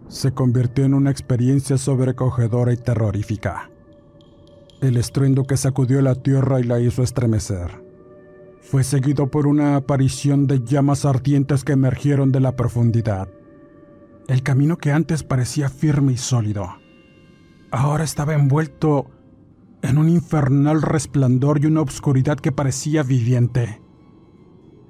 se 0.08 0.32
convirtió 0.34 0.84
en 0.84 0.94
una 0.94 1.12
experiencia 1.12 1.78
sobrecogedora 1.78 2.72
y 2.72 2.76
terrorífica. 2.76 3.70
El 4.80 4.96
estruendo 4.96 5.44
que 5.44 5.56
sacudió 5.56 6.02
la 6.02 6.16
tierra 6.16 6.58
y 6.58 6.64
la 6.64 6.80
hizo 6.80 7.04
estremecer 7.04 7.80
fue 8.60 8.82
seguido 8.82 9.30
por 9.30 9.46
una 9.46 9.76
aparición 9.76 10.48
de 10.48 10.64
llamas 10.64 11.04
ardientes 11.04 11.62
que 11.62 11.74
emergieron 11.74 12.32
de 12.32 12.40
la 12.40 12.56
profundidad. 12.56 13.28
El 14.26 14.42
camino 14.42 14.76
que 14.76 14.90
antes 14.90 15.22
parecía 15.22 15.68
firme 15.68 16.14
y 16.14 16.16
sólido, 16.16 16.74
ahora 17.70 18.02
estaba 18.02 18.34
envuelto 18.34 19.12
en 19.82 19.96
un 19.96 20.08
infernal 20.08 20.82
resplandor 20.82 21.62
y 21.62 21.66
una 21.66 21.82
obscuridad 21.82 22.36
que 22.36 22.50
parecía 22.50 23.04
viviente. 23.04 23.83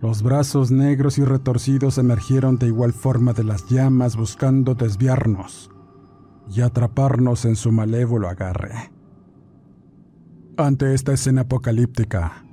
Los 0.00 0.22
brazos 0.22 0.70
negros 0.70 1.18
y 1.18 1.24
retorcidos 1.24 1.98
emergieron 1.98 2.58
de 2.58 2.66
igual 2.66 2.92
forma 2.92 3.32
de 3.32 3.44
las 3.44 3.68
llamas 3.68 4.16
buscando 4.16 4.74
desviarnos 4.74 5.70
y 6.54 6.60
atraparnos 6.60 7.44
en 7.44 7.56
su 7.56 7.72
malévolo 7.72 8.28
agarre. 8.28 8.90
Ante 10.56 10.94
esta 10.94 11.12
escena 11.12 11.42
apocalíptica, 11.42 12.44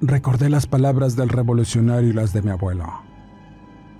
recordé 0.00 0.48
las 0.48 0.66
palabras 0.66 1.16
del 1.16 1.28
revolucionario 1.28 2.10
y 2.10 2.12
las 2.12 2.32
de 2.32 2.42
mi 2.42 2.50
abuelo. 2.50 3.08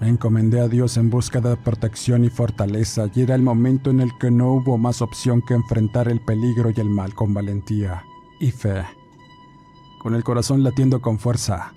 Me 0.00 0.08
encomendé 0.08 0.60
a 0.60 0.68
Dios 0.68 0.96
en 0.96 1.10
busca 1.10 1.40
de 1.40 1.56
protección 1.56 2.24
y 2.24 2.30
fortaleza 2.30 3.06
y 3.12 3.22
era 3.22 3.34
el 3.34 3.42
momento 3.42 3.90
en 3.90 4.00
el 4.00 4.10
que 4.20 4.30
no 4.30 4.52
hubo 4.52 4.78
más 4.78 5.02
opción 5.02 5.42
que 5.42 5.54
enfrentar 5.54 6.08
el 6.08 6.20
peligro 6.20 6.70
y 6.70 6.80
el 6.80 6.88
mal 6.88 7.14
con 7.14 7.34
valentía 7.34 8.04
y 8.38 8.52
fe. 8.52 8.84
Con 10.00 10.14
el 10.14 10.22
corazón 10.22 10.62
latiendo 10.62 11.02
con 11.02 11.18
fuerza, 11.18 11.74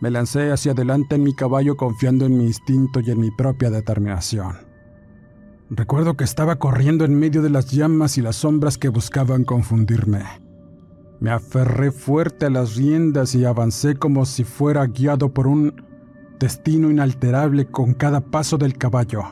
me 0.00 0.10
lancé 0.10 0.50
hacia 0.50 0.72
adelante 0.72 1.14
en 1.14 1.22
mi 1.22 1.34
caballo 1.34 1.76
confiando 1.76 2.24
en 2.24 2.36
mi 2.38 2.46
instinto 2.46 3.00
y 3.00 3.10
en 3.10 3.20
mi 3.20 3.30
propia 3.30 3.70
determinación. 3.70 4.56
Recuerdo 5.68 6.16
que 6.16 6.24
estaba 6.24 6.56
corriendo 6.56 7.04
en 7.04 7.14
medio 7.14 7.42
de 7.42 7.50
las 7.50 7.70
llamas 7.70 8.18
y 8.18 8.22
las 8.22 8.36
sombras 8.36 8.78
que 8.78 8.88
buscaban 8.88 9.44
confundirme. 9.44 10.24
Me 11.20 11.30
aferré 11.30 11.92
fuerte 11.92 12.46
a 12.46 12.50
las 12.50 12.76
riendas 12.76 13.34
y 13.34 13.44
avancé 13.44 13.94
como 13.94 14.24
si 14.24 14.42
fuera 14.42 14.86
guiado 14.86 15.34
por 15.34 15.46
un 15.46 15.84
destino 16.40 16.90
inalterable 16.90 17.66
con 17.66 17.92
cada 17.92 18.22
paso 18.22 18.56
del 18.56 18.78
caballo, 18.78 19.24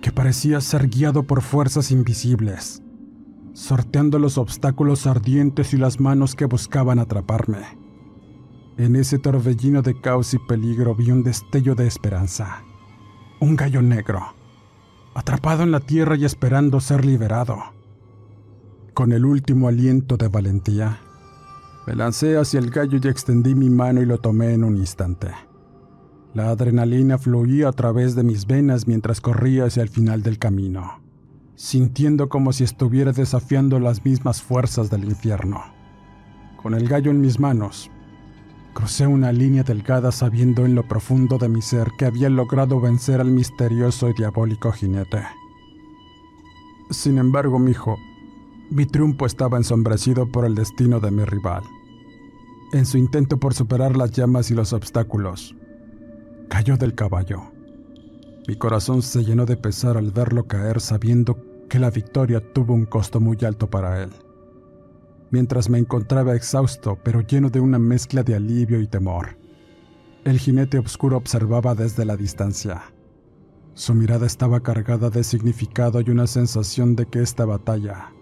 que 0.00 0.12
parecía 0.12 0.60
ser 0.60 0.88
guiado 0.88 1.24
por 1.24 1.42
fuerzas 1.42 1.90
invisibles, 1.90 2.80
sorteando 3.54 4.20
los 4.20 4.38
obstáculos 4.38 5.08
ardientes 5.08 5.74
y 5.74 5.76
las 5.76 5.98
manos 5.98 6.36
que 6.36 6.44
buscaban 6.44 7.00
atraparme. 7.00 7.87
En 8.78 8.94
ese 8.94 9.18
torbellino 9.18 9.82
de 9.82 10.00
caos 10.00 10.34
y 10.34 10.38
peligro 10.38 10.94
vi 10.94 11.10
un 11.10 11.24
destello 11.24 11.74
de 11.74 11.88
esperanza. 11.88 12.62
Un 13.40 13.56
gallo 13.56 13.82
negro, 13.82 14.20
atrapado 15.14 15.64
en 15.64 15.72
la 15.72 15.80
tierra 15.80 16.14
y 16.14 16.24
esperando 16.24 16.78
ser 16.78 17.04
liberado. 17.04 17.58
Con 18.94 19.10
el 19.10 19.24
último 19.24 19.66
aliento 19.66 20.16
de 20.16 20.28
valentía, 20.28 21.00
me 21.88 21.96
lancé 21.96 22.36
hacia 22.36 22.60
el 22.60 22.70
gallo 22.70 23.00
y 23.02 23.08
extendí 23.08 23.56
mi 23.56 23.68
mano 23.68 24.00
y 24.00 24.06
lo 24.06 24.18
tomé 24.18 24.52
en 24.52 24.62
un 24.62 24.76
instante. 24.76 25.32
La 26.32 26.50
adrenalina 26.50 27.18
fluía 27.18 27.70
a 27.70 27.72
través 27.72 28.14
de 28.14 28.22
mis 28.22 28.46
venas 28.46 28.86
mientras 28.86 29.20
corría 29.20 29.64
hacia 29.64 29.82
el 29.82 29.88
final 29.88 30.22
del 30.22 30.38
camino, 30.38 31.00
sintiendo 31.56 32.28
como 32.28 32.52
si 32.52 32.62
estuviera 32.62 33.10
desafiando 33.10 33.80
las 33.80 34.04
mismas 34.04 34.40
fuerzas 34.40 34.88
del 34.88 35.02
infierno. 35.02 35.64
Con 36.62 36.74
el 36.74 36.86
gallo 36.86 37.10
en 37.10 37.20
mis 37.20 37.40
manos, 37.40 37.90
crucé 38.74 39.06
una 39.06 39.32
línea 39.32 39.62
delgada 39.62 40.12
sabiendo 40.12 40.64
en 40.64 40.74
lo 40.74 40.86
profundo 40.86 41.38
de 41.38 41.48
mi 41.48 41.62
ser 41.62 41.90
que 41.98 42.06
había 42.06 42.28
logrado 42.28 42.80
vencer 42.80 43.20
al 43.20 43.30
misterioso 43.30 44.08
y 44.08 44.12
diabólico 44.12 44.72
jinete. 44.72 45.22
Sin 46.90 47.18
embargo, 47.18 47.58
mi 47.58 47.72
hijo, 47.72 47.98
mi 48.70 48.86
triunfo 48.86 49.26
estaba 49.26 49.56
ensombrecido 49.56 50.30
por 50.30 50.44
el 50.44 50.54
destino 50.54 51.00
de 51.00 51.10
mi 51.10 51.24
rival. 51.24 51.64
En 52.72 52.86
su 52.86 52.98
intento 52.98 53.38
por 53.38 53.54
superar 53.54 53.96
las 53.96 54.12
llamas 54.12 54.50
y 54.50 54.54
los 54.54 54.72
obstáculos, 54.72 55.56
cayó 56.48 56.76
del 56.76 56.94
caballo. 56.94 57.42
Mi 58.46 58.56
corazón 58.56 59.02
se 59.02 59.24
llenó 59.24 59.46
de 59.46 59.56
pesar 59.56 59.96
al 59.96 60.10
verlo 60.10 60.46
caer 60.46 60.80
sabiendo 60.80 61.36
que 61.68 61.78
la 61.78 61.90
victoria 61.90 62.42
tuvo 62.52 62.74
un 62.74 62.86
costo 62.86 63.20
muy 63.20 63.36
alto 63.44 63.68
para 63.68 64.02
él. 64.02 64.10
Mientras 65.30 65.68
me 65.68 65.78
encontraba 65.78 66.34
exhausto 66.34 66.98
pero 67.02 67.20
lleno 67.20 67.50
de 67.50 67.60
una 67.60 67.78
mezcla 67.78 68.22
de 68.22 68.34
alivio 68.34 68.80
y 68.80 68.86
temor, 68.86 69.38
el 70.24 70.38
jinete 70.38 70.78
oscuro 70.78 71.16
observaba 71.16 71.74
desde 71.74 72.04
la 72.04 72.16
distancia. 72.16 72.82
Su 73.74 73.94
mirada 73.94 74.26
estaba 74.26 74.60
cargada 74.60 75.10
de 75.10 75.22
significado 75.22 76.00
y 76.00 76.10
una 76.10 76.26
sensación 76.26 76.96
de 76.96 77.06
que 77.06 77.22
esta 77.22 77.44
batalla 77.44 78.12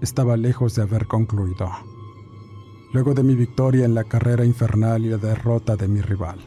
estaba 0.00 0.36
lejos 0.36 0.74
de 0.74 0.82
haber 0.82 1.06
concluido. 1.06 1.70
Luego 2.92 3.14
de 3.14 3.22
mi 3.22 3.34
victoria 3.34 3.84
en 3.84 3.94
la 3.94 4.04
carrera 4.04 4.44
infernal 4.44 5.04
y 5.04 5.10
la 5.10 5.18
derrota 5.18 5.76
de 5.76 5.86
mi 5.86 6.00
rival, 6.00 6.38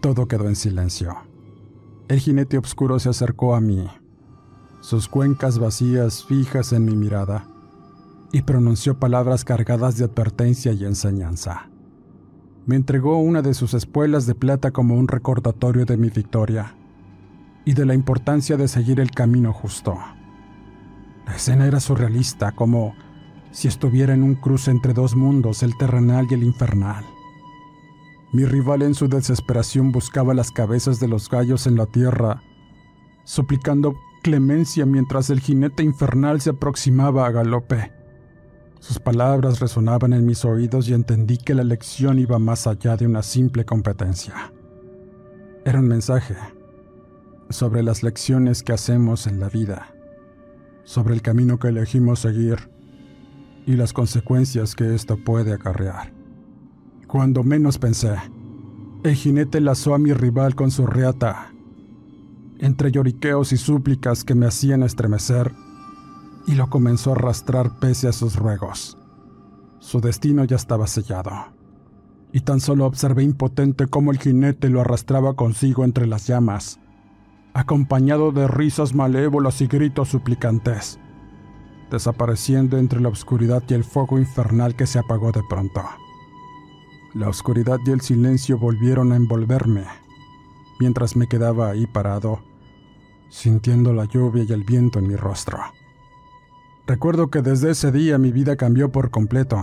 todo 0.00 0.26
quedó 0.26 0.48
en 0.48 0.56
silencio. 0.56 1.14
El 2.08 2.20
jinete 2.20 2.58
oscuro 2.58 2.98
se 2.98 3.10
acercó 3.10 3.54
a 3.54 3.60
mí, 3.60 3.86
sus 4.80 5.08
cuencas 5.08 5.58
vacías 5.58 6.24
fijas 6.24 6.72
en 6.72 6.84
mi 6.84 6.96
mirada, 6.96 7.46
y 8.32 8.42
pronunció 8.42 8.98
palabras 8.98 9.44
cargadas 9.44 9.96
de 9.96 10.04
advertencia 10.04 10.72
y 10.72 10.84
enseñanza. 10.84 11.70
me 12.66 12.74
entregó 12.74 13.18
una 13.18 13.42
de 13.42 13.54
sus 13.54 13.74
espuelas 13.74 14.26
de 14.26 14.34
plata 14.34 14.72
como 14.72 14.96
un 14.96 15.06
recordatorio 15.06 15.84
de 15.86 15.96
mi 15.96 16.10
victoria 16.10 16.74
y 17.64 17.74
de 17.74 17.86
la 17.86 17.94
importancia 17.94 18.56
de 18.56 18.66
seguir 18.66 18.98
el 18.98 19.12
camino 19.12 19.52
justo. 19.52 19.96
La 21.26 21.36
escena 21.36 21.66
era 21.66 21.80
surrealista, 21.80 22.52
como 22.52 22.94
si 23.52 23.68
estuviera 23.68 24.14
en 24.14 24.22
un 24.22 24.34
cruce 24.34 24.70
entre 24.70 24.92
dos 24.92 25.16
mundos, 25.16 25.62
el 25.62 25.76
terrenal 25.76 26.26
y 26.30 26.34
el 26.34 26.42
infernal. 26.42 27.04
Mi 28.32 28.44
rival 28.44 28.82
en 28.82 28.94
su 28.94 29.08
desesperación 29.08 29.92
buscaba 29.92 30.34
las 30.34 30.50
cabezas 30.50 31.00
de 31.00 31.08
los 31.08 31.30
gallos 31.30 31.66
en 31.66 31.76
la 31.76 31.86
tierra, 31.86 32.42
suplicando 33.24 33.94
clemencia 34.22 34.84
mientras 34.86 35.30
el 35.30 35.40
jinete 35.40 35.82
infernal 35.82 36.40
se 36.40 36.50
aproximaba 36.50 37.26
a 37.26 37.30
galope. 37.30 37.95
Sus 38.80 38.98
palabras 38.98 39.60
resonaban 39.60 40.12
en 40.12 40.24
mis 40.24 40.44
oídos 40.44 40.88
y 40.88 40.94
entendí 40.94 41.38
que 41.38 41.54
la 41.54 41.64
lección 41.64 42.18
iba 42.18 42.38
más 42.38 42.66
allá 42.66 42.96
de 42.96 43.06
una 43.06 43.22
simple 43.22 43.64
competencia. 43.64 44.52
Era 45.64 45.80
un 45.80 45.88
mensaje 45.88 46.36
sobre 47.50 47.82
las 47.82 48.02
lecciones 48.02 48.62
que 48.62 48.72
hacemos 48.72 49.26
en 49.26 49.40
la 49.40 49.48
vida, 49.48 49.94
sobre 50.84 51.14
el 51.14 51.22
camino 51.22 51.58
que 51.58 51.68
elegimos 51.68 52.20
seguir 52.20 52.70
y 53.66 53.74
las 53.74 53.92
consecuencias 53.92 54.74
que 54.74 54.94
esto 54.94 55.16
puede 55.16 55.52
acarrear. 55.52 56.12
Cuando 57.08 57.42
menos 57.42 57.78
pensé, 57.78 58.16
el 59.02 59.14
jinete 59.14 59.60
lazó 59.60 59.94
a 59.94 59.98
mi 59.98 60.12
rival 60.12 60.54
con 60.54 60.70
su 60.70 60.86
reata 60.86 61.52
entre 62.58 62.90
lloriqueos 62.90 63.52
y 63.52 63.56
súplicas 63.56 64.24
que 64.24 64.34
me 64.34 64.46
hacían 64.46 64.82
estremecer, 64.82 65.52
y 66.46 66.54
lo 66.54 66.68
comenzó 66.70 67.10
a 67.10 67.14
arrastrar 67.14 67.78
pese 67.78 68.08
a 68.08 68.12
sus 68.12 68.36
ruegos. 68.36 68.96
Su 69.80 70.00
destino 70.00 70.44
ya 70.44 70.56
estaba 70.56 70.86
sellado, 70.86 71.32
y 72.32 72.40
tan 72.40 72.60
solo 72.60 72.86
observé 72.86 73.22
impotente 73.22 73.86
cómo 73.86 74.10
el 74.10 74.18
jinete 74.18 74.68
lo 74.68 74.80
arrastraba 74.80 75.34
consigo 75.34 75.84
entre 75.84 76.06
las 76.06 76.26
llamas, 76.26 76.80
acompañado 77.54 78.32
de 78.32 78.48
risas 78.48 78.94
malévolas 78.94 79.60
y 79.60 79.66
gritos 79.66 80.08
suplicantes, 80.08 80.98
desapareciendo 81.90 82.78
entre 82.78 83.00
la 83.00 83.08
oscuridad 83.08 83.62
y 83.68 83.74
el 83.74 83.84
fuego 83.84 84.18
infernal 84.18 84.76
que 84.76 84.86
se 84.86 84.98
apagó 84.98 85.32
de 85.32 85.42
pronto. 85.48 85.82
La 87.14 87.28
oscuridad 87.28 87.78
y 87.86 87.90
el 87.90 88.00
silencio 88.00 88.58
volvieron 88.58 89.12
a 89.12 89.16
envolverme 89.16 89.84
mientras 90.78 91.16
me 91.16 91.26
quedaba 91.26 91.70
ahí 91.70 91.86
parado, 91.86 92.40
sintiendo 93.30 93.92
la 93.92 94.04
lluvia 94.04 94.44
y 94.46 94.52
el 94.52 94.64
viento 94.64 94.98
en 94.98 95.08
mi 95.08 95.16
rostro. 95.16 95.58
Recuerdo 96.86 97.30
que 97.30 97.42
desde 97.42 97.72
ese 97.72 97.90
día 97.90 98.16
mi 98.16 98.30
vida 98.30 98.54
cambió 98.54 98.92
por 98.92 99.10
completo. 99.10 99.60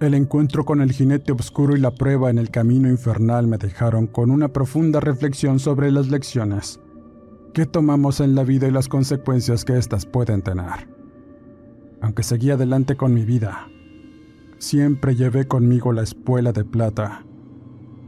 El 0.00 0.14
encuentro 0.14 0.64
con 0.64 0.80
el 0.80 0.90
jinete 0.90 1.32
oscuro 1.32 1.76
y 1.76 1.80
la 1.80 1.90
prueba 1.94 2.30
en 2.30 2.38
el 2.38 2.50
camino 2.50 2.88
infernal 2.88 3.46
me 3.46 3.58
dejaron 3.58 4.06
con 4.06 4.30
una 4.30 4.48
profunda 4.48 5.00
reflexión 5.00 5.58
sobre 5.58 5.90
las 5.92 6.08
lecciones 6.08 6.80
que 7.52 7.66
tomamos 7.66 8.20
en 8.20 8.34
la 8.34 8.42
vida 8.42 8.66
y 8.66 8.70
las 8.70 8.88
consecuencias 8.88 9.66
que 9.66 9.76
éstas 9.76 10.06
pueden 10.06 10.40
tener. 10.40 10.88
Aunque 12.00 12.22
seguí 12.22 12.50
adelante 12.50 12.96
con 12.96 13.12
mi 13.12 13.26
vida, 13.26 13.68
siempre 14.58 15.14
llevé 15.16 15.46
conmigo 15.46 15.92
la 15.92 16.02
espuela 16.02 16.52
de 16.52 16.64
plata 16.64 17.22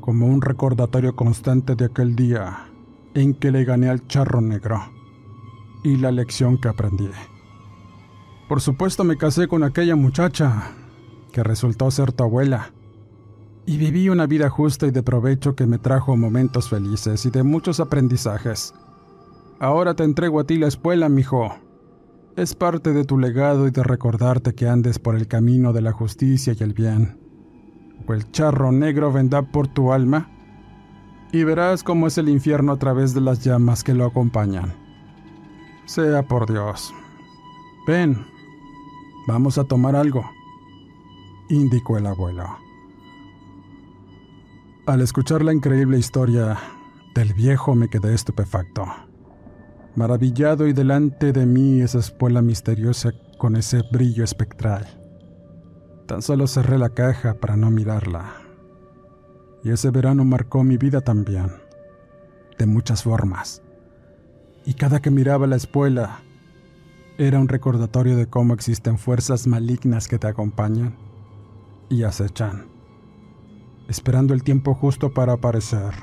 como 0.01 0.27
un 0.27 0.41
recordatorio 0.41 1.15
constante 1.15 1.77
de 1.77 1.85
aquel 1.85 2.17
día 2.17 2.71
en 3.13 3.35
que 3.35 3.51
le 3.51 3.65
gané 3.65 3.91
al 3.91 4.07
charro 4.07 4.41
negro 4.41 4.81
y 5.85 5.97
la 5.97 6.11
lección 6.11 6.59
que 6.59 6.69
aprendí. 6.69 7.11
Por 8.49 8.61
supuesto 8.61 9.05
me 9.05 9.17
casé 9.17 9.49
con 9.49 9.65
aquella 9.65 9.97
muchacha 9.97 10.71
que 11.33 11.43
resultó 11.43 11.91
ser 11.91 12.13
tu 12.13 12.25
abuela 12.25 12.73
y 13.67 13.77
viví 13.77 14.09
una 14.09 14.27
vida 14.27 14.49
justa 14.49 14.87
y 14.87 14.91
de 14.93 15.03
provecho 15.03 15.57
que 15.57 15.67
me 15.67 15.79
trajo 15.79 16.17
momentos 16.17 16.69
felices 16.69 17.27
y 17.27 17.31
de 17.31 17.43
muchos 17.43 17.81
aprendizajes. 17.81 18.75
Ahora 19.59 19.95
te 19.95 20.05
entrego 20.05 20.41
a 20.41 20.45
ti 20.45 20.59
la 20.59 20.69
espuela, 20.69 21.09
mijo. 21.09 21.55
Es 22.37 22.55
parte 22.55 22.93
de 22.93 23.05
tu 23.05 23.19
legado 23.19 23.67
y 23.67 23.71
de 23.71 23.83
recordarte 23.83 24.55
que 24.55 24.69
andes 24.69 24.99
por 24.99 25.17
el 25.17 25.27
camino 25.27 25.73
de 25.73 25.81
la 25.81 25.93
justicia 25.93 26.55
y 26.57 26.63
el 26.63 26.75
bien 26.75 27.27
o 28.07 28.15
el 28.15 28.31
charro 28.31 28.73
negro 28.73 29.13
vendrá 29.13 29.43
por 29.43 29.69
tu 29.69 29.93
alma, 29.93 30.29
y 31.33 31.45
verás 31.45 31.83
cómo 31.83 32.07
es 32.07 32.19
el 32.19 32.29
infierno 32.29 32.73
a 32.73 32.79
través 32.79 33.15
de 33.15 33.21
las 33.21 33.43
llamas 33.43 33.83
que 33.83 33.95
lo 33.95 34.07
acompañan. 34.07 34.75
Sea 35.87 36.23
por 36.23 36.51
Dios. 36.51 36.93
Ven, 37.87 38.27
vamos 39.27 39.59
a 39.59 39.65
tomar 39.65 39.97
algo, 39.97 40.25
indicó 41.49 41.99
el 41.99 42.07
abuelo. 42.07 42.45
Al 44.87 45.03
escuchar 45.03 45.43
la 45.43 45.53
increíble 45.53 45.99
historia 45.99 46.57
del 47.15 47.35
viejo 47.35 47.75
me 47.75 47.89
quedé 47.89 48.15
estupefacto, 48.15 48.87
maravillado 49.97 50.67
y 50.69 50.73
delante 50.73 51.33
de 51.33 51.45
mí 51.45 51.81
esa 51.81 51.99
espuela 51.99 52.41
misteriosa 52.41 53.13
con 53.39 53.57
ese 53.57 53.83
brillo 53.91 54.23
espectral. 54.23 54.87
Tan 56.07 56.23
solo 56.23 56.47
cerré 56.47 56.79
la 56.79 56.91
caja 56.91 57.35
para 57.35 57.57
no 57.57 57.71
mirarla. 57.71 58.33
Y 59.65 59.71
ese 59.71 59.91
verano 59.91 60.25
marcó 60.25 60.63
mi 60.63 60.77
vida 60.77 61.01
también, 61.01 61.51
de 62.59 62.67
muchas 62.67 63.03
formas. 63.03 63.63
Y 64.65 64.75
cada 64.75 65.01
que 65.01 65.11
miraba 65.11 65.49
la 65.49 65.57
espuela, 65.57 66.21
era 67.19 67.41
un 67.41 67.49
recordatorio 67.49 68.17
de 68.17 68.27
cómo 68.27 68.53
existen 68.53 68.99
fuerzas 68.99 69.47
malignas 69.47 70.07
que 70.07 70.19
te 70.19 70.27
acompañan 70.27 70.97
y 71.89 72.03
acechan, 72.03 72.67
esperando 73.89 74.35
el 74.35 74.43
tiempo 74.43 74.75
justo 74.75 75.15
para 75.15 75.35
aparecer 75.35 75.95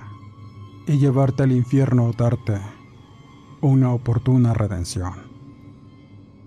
y 0.87 0.97
llevarte 0.97 1.43
al 1.43 1.51
infierno 1.51 2.05
o 2.05 2.13
darte 2.13 2.59
una 3.61 3.93
oportuna 3.93 4.53
redención. 4.53 5.13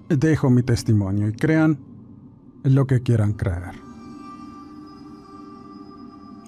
Dejo 0.09 0.51
mi 0.51 0.63
testimonio 0.63 1.29
y 1.29 1.33
crean 1.33 1.79
lo 2.65 2.87
que 2.87 3.03
quieran 3.03 3.35
creer. 3.35 3.73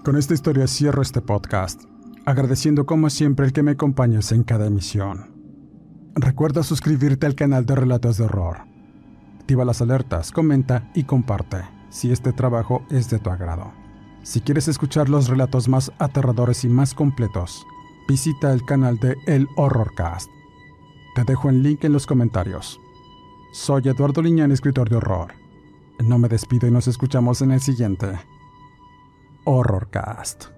Con 0.05 0.17
esta 0.17 0.35
historia 0.35 0.67
cierro 0.67 1.03
este 1.03 1.21
podcast, 1.21 1.85
agradeciendo 2.25 2.85
como 2.87 3.11
siempre 3.11 3.47
el 3.47 3.53
que 3.53 3.63
me 3.63 3.73
acompañes 3.73 4.33
en 4.33 4.43
cada 4.43 4.67
emisión. 4.67 5.38
Recuerda 6.21 6.63
suscribirte 6.63 7.27
al 7.27 7.35
canal 7.35 7.65
de 7.65 7.75
Relatos 7.75 8.19
de 8.19 8.25
Horror. 8.25 8.59
Activa 9.41 9.65
las 9.65 9.81
alertas, 9.81 10.31
comenta 10.31 10.91
y 10.95 11.05
comparte 11.05 11.63
si 11.91 12.13
este 12.13 12.33
trabajo 12.33 12.85
es 12.91 13.09
de 13.09 13.19
tu 13.19 13.31
agrado. 13.31 13.73
Si 14.23 14.41
quieres 14.41 14.69
escuchar 14.69 15.09
los 15.09 15.29
relatos 15.29 15.69
más 15.69 15.91
aterradores 15.99 16.65
y 16.65 16.69
más 16.69 16.93
completos, 16.93 17.65
visita 18.09 18.53
el 18.53 18.65
canal 18.65 18.99
de 18.99 19.17
El 19.27 19.47
Horrorcast. 19.57 20.29
Te 21.15 21.25
dejo 21.25 21.49
el 21.49 21.63
link 21.63 21.85
en 21.85 21.93
los 21.93 22.07
comentarios. 22.07 22.79
Soy 23.53 23.89
Eduardo 23.89 24.21
Liñán, 24.21 24.53
escritor 24.53 24.91
de 24.91 24.97
horror 24.97 25.33
no 26.05 26.19
me 26.19 26.29
despido 26.29 26.67
y 26.67 26.71
nos 26.71 26.89
escuchamos 26.89 27.43
en 27.43 27.53
el 27.53 27.61
siguiente 27.61 28.19
Horrorcast. 29.45 30.58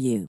you. 0.00 0.28